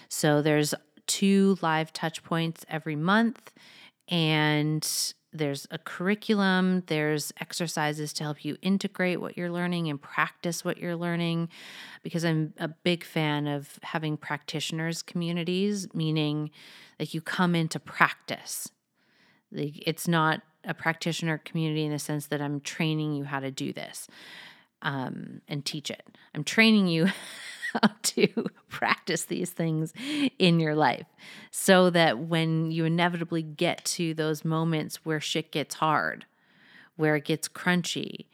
So 0.08 0.42
there's 0.42 0.74
two 1.08 1.58
live 1.62 1.94
touch 1.94 2.24
points 2.24 2.66
every 2.70 2.96
month. 2.96 3.52
And 4.08 4.88
there's 5.32 5.66
a 5.72 5.80
curriculum, 5.80 6.84
there's 6.88 7.34
exercises 7.40 8.14
to 8.14 8.24
help 8.24 8.46
you 8.46 8.58
integrate 8.62 9.20
what 9.20 9.36
you're 9.36 9.50
learning 9.50 9.90
and 9.90 10.00
practice 10.00 10.64
what 10.64 10.78
you're 10.78 10.96
learning. 10.96 11.50
Because 12.04 12.24
I'm 12.24 12.54
a 12.60 12.68
big 12.68 13.04
fan 13.04 13.48
of 13.48 13.80
having 13.82 14.18
practitioners 14.18 15.02
communities, 15.02 15.88
meaning 15.94 16.52
like 17.00 17.14
you 17.14 17.22
come 17.22 17.56
into 17.56 17.80
practice. 17.80 18.70
Like 19.52 19.88
it's 19.88 20.08
not 20.08 20.42
a 20.64 20.74
practitioner 20.74 21.40
community 21.40 21.84
in 21.84 21.92
the 21.92 22.00
sense 22.00 22.28
that 22.28 22.42
I'm 22.42 22.62
training 22.62 23.14
you 23.14 23.26
how 23.26 23.40
to 23.40 23.52
do 23.52 23.74
this 23.74 24.08
um, 24.82 25.42
and 25.48 25.66
teach 25.66 25.90
it. 25.90 26.06
I'm 26.36 26.44
training 26.44 26.88
you 26.88 27.08
how 27.74 27.90
to 28.04 28.46
practice 28.70 29.26
these 29.26 29.52
things 29.52 29.94
in 30.40 30.60
your 30.60 30.76
life 30.76 31.06
so 31.52 31.90
that 31.90 32.20
when 32.20 32.72
you 32.72 32.86
inevitably 32.86 33.42
get 33.42 33.84
to 33.86 34.14
those 34.14 34.46
moments 34.46 35.06
where 35.06 35.20
shit 35.20 35.52
gets 35.52 35.76
hard, 35.76 36.26
where 36.96 37.16
it 37.16 37.26
gets 37.26 37.48
crunchy, 37.48 38.26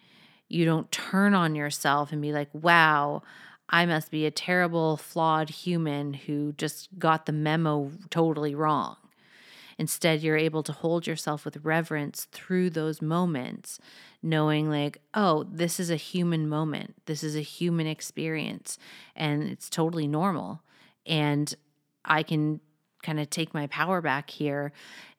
you 0.47 0.65
don't 0.65 0.91
turn 0.91 1.33
on 1.33 1.55
yourself 1.55 2.11
and 2.11 2.21
be 2.21 2.33
like, 2.33 2.49
wow, 2.53 3.21
I 3.69 3.85
must 3.85 4.09
be 4.09 4.25
a 4.25 4.31
terrible, 4.31 4.97
flawed 4.97 5.49
human 5.49 6.13
who 6.13 6.53
just 6.53 6.89
got 6.97 7.25
the 7.25 7.31
memo 7.31 7.91
totally 8.09 8.55
wrong. 8.55 8.97
Instead, 9.79 10.21
you're 10.21 10.35
able 10.35 10.61
to 10.61 10.73
hold 10.73 11.07
yourself 11.07 11.45
with 11.45 11.63
reverence 11.63 12.27
through 12.33 12.69
those 12.69 13.01
moments, 13.01 13.79
knowing, 14.21 14.69
like, 14.69 14.97
oh, 15.13 15.45
this 15.49 15.79
is 15.79 15.89
a 15.89 15.95
human 15.95 16.49
moment. 16.49 16.95
This 17.05 17.23
is 17.23 17.33
a 17.33 17.41
human 17.41 17.87
experience, 17.87 18.77
and 19.15 19.41
it's 19.43 19.69
totally 19.69 20.05
normal. 20.05 20.61
And 21.05 21.55
I 22.03 22.23
can 22.23 22.59
kind 23.03 23.21
of 23.21 23.29
take 23.29 23.53
my 23.53 23.67
power 23.67 24.01
back 24.01 24.29
here 24.29 24.73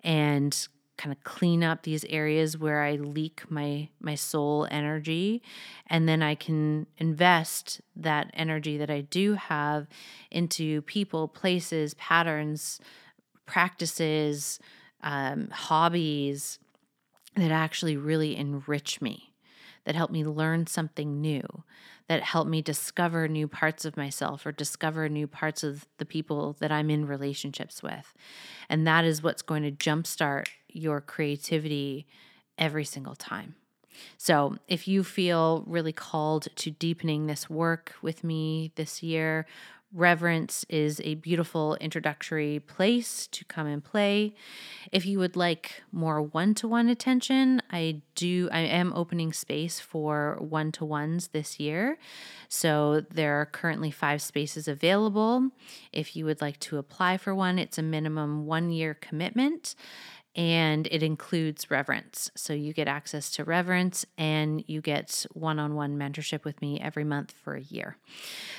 and 0.05 0.69
kind 0.99 1.11
of 1.11 1.25
clean 1.25 1.65
up 1.65 1.83
these 1.83 2.05
areas 2.05 2.59
where 2.59 2.83
I 2.83 2.97
leak 2.97 3.51
my 3.51 3.89
my 3.99 4.15
soul 4.15 4.69
energy 4.71 5.43
and 5.87 6.07
then 6.07 6.23
I 6.23 6.35
can 6.35 6.87
invest 6.99 7.81
that 7.97 8.31
energy 8.35 8.77
that 8.77 8.91
I 8.91 9.01
do 9.01 9.33
have 9.33 9.87
into 10.31 10.83
people, 10.83 11.27
places, 11.27 11.95
patterns, 11.95 12.81
practices, 13.51 14.61
um, 15.03 15.49
hobbies 15.51 16.61
that 17.35 17.51
actually 17.51 17.97
really 17.97 18.37
enrich 18.37 19.01
me, 19.01 19.33
that 19.85 19.97
help 19.97 20.13
me 20.13 20.25
learn 20.25 20.69
something 20.69 21.21
new, 21.21 21.43
that 22.07 22.23
help 22.23 22.47
me 22.47 22.63
discover 22.63 23.27
new 23.27 23.49
parts 23.49 23.85
of 23.85 23.97
myself 23.97 24.47
or 24.47 24.53
discover 24.53 25.09
new 25.09 25.27
parts 25.27 25.65
of 25.65 25.85
the 25.99 26.05
people 26.05 26.57
that 26.61 26.71
I'm 26.71 26.91
in 26.91 27.07
relationships 27.07 27.83
with. 27.83 28.15
And 28.69 28.87
that 28.87 29.05
is 29.05 29.21
what's 29.21 29.43
going 29.43 29.65
to 29.65 29.73
jumpstart 29.73 30.47
your 30.69 31.01
creativity 31.01 32.07
every 32.57 32.85
single 32.85 33.17
time. 33.17 33.57
So, 34.17 34.59
if 34.69 34.87
you 34.87 35.03
feel 35.03 35.65
really 35.67 35.93
called 35.93 36.47
to 36.55 36.71
deepening 36.71 37.27
this 37.27 37.51
work 37.51 37.95
with 38.01 38.23
me 38.23 38.71
this 38.77 39.03
year, 39.03 39.47
Reverence 39.93 40.65
is 40.69 41.01
a 41.03 41.17
beautiful 41.17 41.75
introductory 41.81 42.61
place 42.61 43.27
to 43.27 43.45
come 43.47 43.67
and 43.67 43.83
play. 43.83 44.35
If 44.93 45.05
you 45.05 45.19
would 45.19 45.35
like 45.35 45.83
more 45.91 46.23
one 46.23 46.55
to 46.55 46.69
one 46.69 46.89
attention, 46.89 47.61
I 47.73 48.03
do, 48.15 48.49
I 48.53 48.61
am 48.61 48.93
opening 48.95 49.33
space 49.33 49.81
for 49.81 50.37
one 50.39 50.71
to 50.73 50.85
ones 50.85 51.29
this 51.29 51.59
year. 51.59 51.99
So 52.49 53.01
there 53.01 53.41
are 53.41 53.47
currently 53.47 53.91
five 53.91 54.23
spaces 54.23 54.69
available. 54.69 55.51
If 55.93 56.15
you 56.15 56.25
would 56.25 56.41
like 56.41 56.61
to 56.61 56.79
apply 56.79 57.17
for 57.17 57.35
one, 57.35 57.59
it's 57.59 57.79
a 57.79 57.83
minimum 57.83 58.47
one 58.47 58.71
year 58.71 58.95
commitment 58.95 59.75
and 60.37 60.87
it 60.91 61.03
includes 61.03 61.71
reverence. 61.71 62.31
So 62.37 62.53
you 62.53 62.73
get 62.73 62.87
access 62.87 63.31
to 63.33 63.45
reverence 63.45 64.07
and 64.17 64.63
you 64.69 64.81
get 64.81 65.27
one 65.33 65.59
on 65.59 65.75
one 65.75 65.99
mentorship 65.99 66.45
with 66.45 66.61
me 66.61 66.81
every 66.81 67.05
month 67.05 67.33
for 67.33 67.57
a 67.57 67.63
year. 67.63 67.97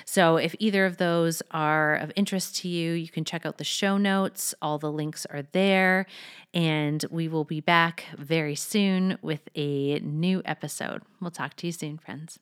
So 0.06 0.36
if 0.38 0.54
either 0.60 0.86
of 0.86 0.98
those 0.98 1.42
are 1.52 1.96
of 1.96 2.12
interest 2.16 2.58
to 2.58 2.68
you, 2.68 2.92
you 2.94 3.08
can 3.08 3.24
check 3.24 3.46
out 3.46 3.58
the 3.58 3.64
show 3.64 3.98
notes. 3.98 4.54
All 4.62 4.78
the 4.78 4.92
links 4.92 5.26
are 5.28 5.44
there. 5.54 6.06
And 6.54 7.06
we 7.10 7.30
will 7.30 7.46
be 7.46 7.62
back 7.62 8.06
very 8.18 8.56
soon 8.56 9.18
with 9.22 9.48
a 9.56 10.00
new 10.00 10.42
episode. 10.44 11.04
We'll 11.22 11.32
talk 11.32 11.56
to 11.58 11.68
you 11.68 11.72
soon, 11.72 11.98
friends. 11.98 12.40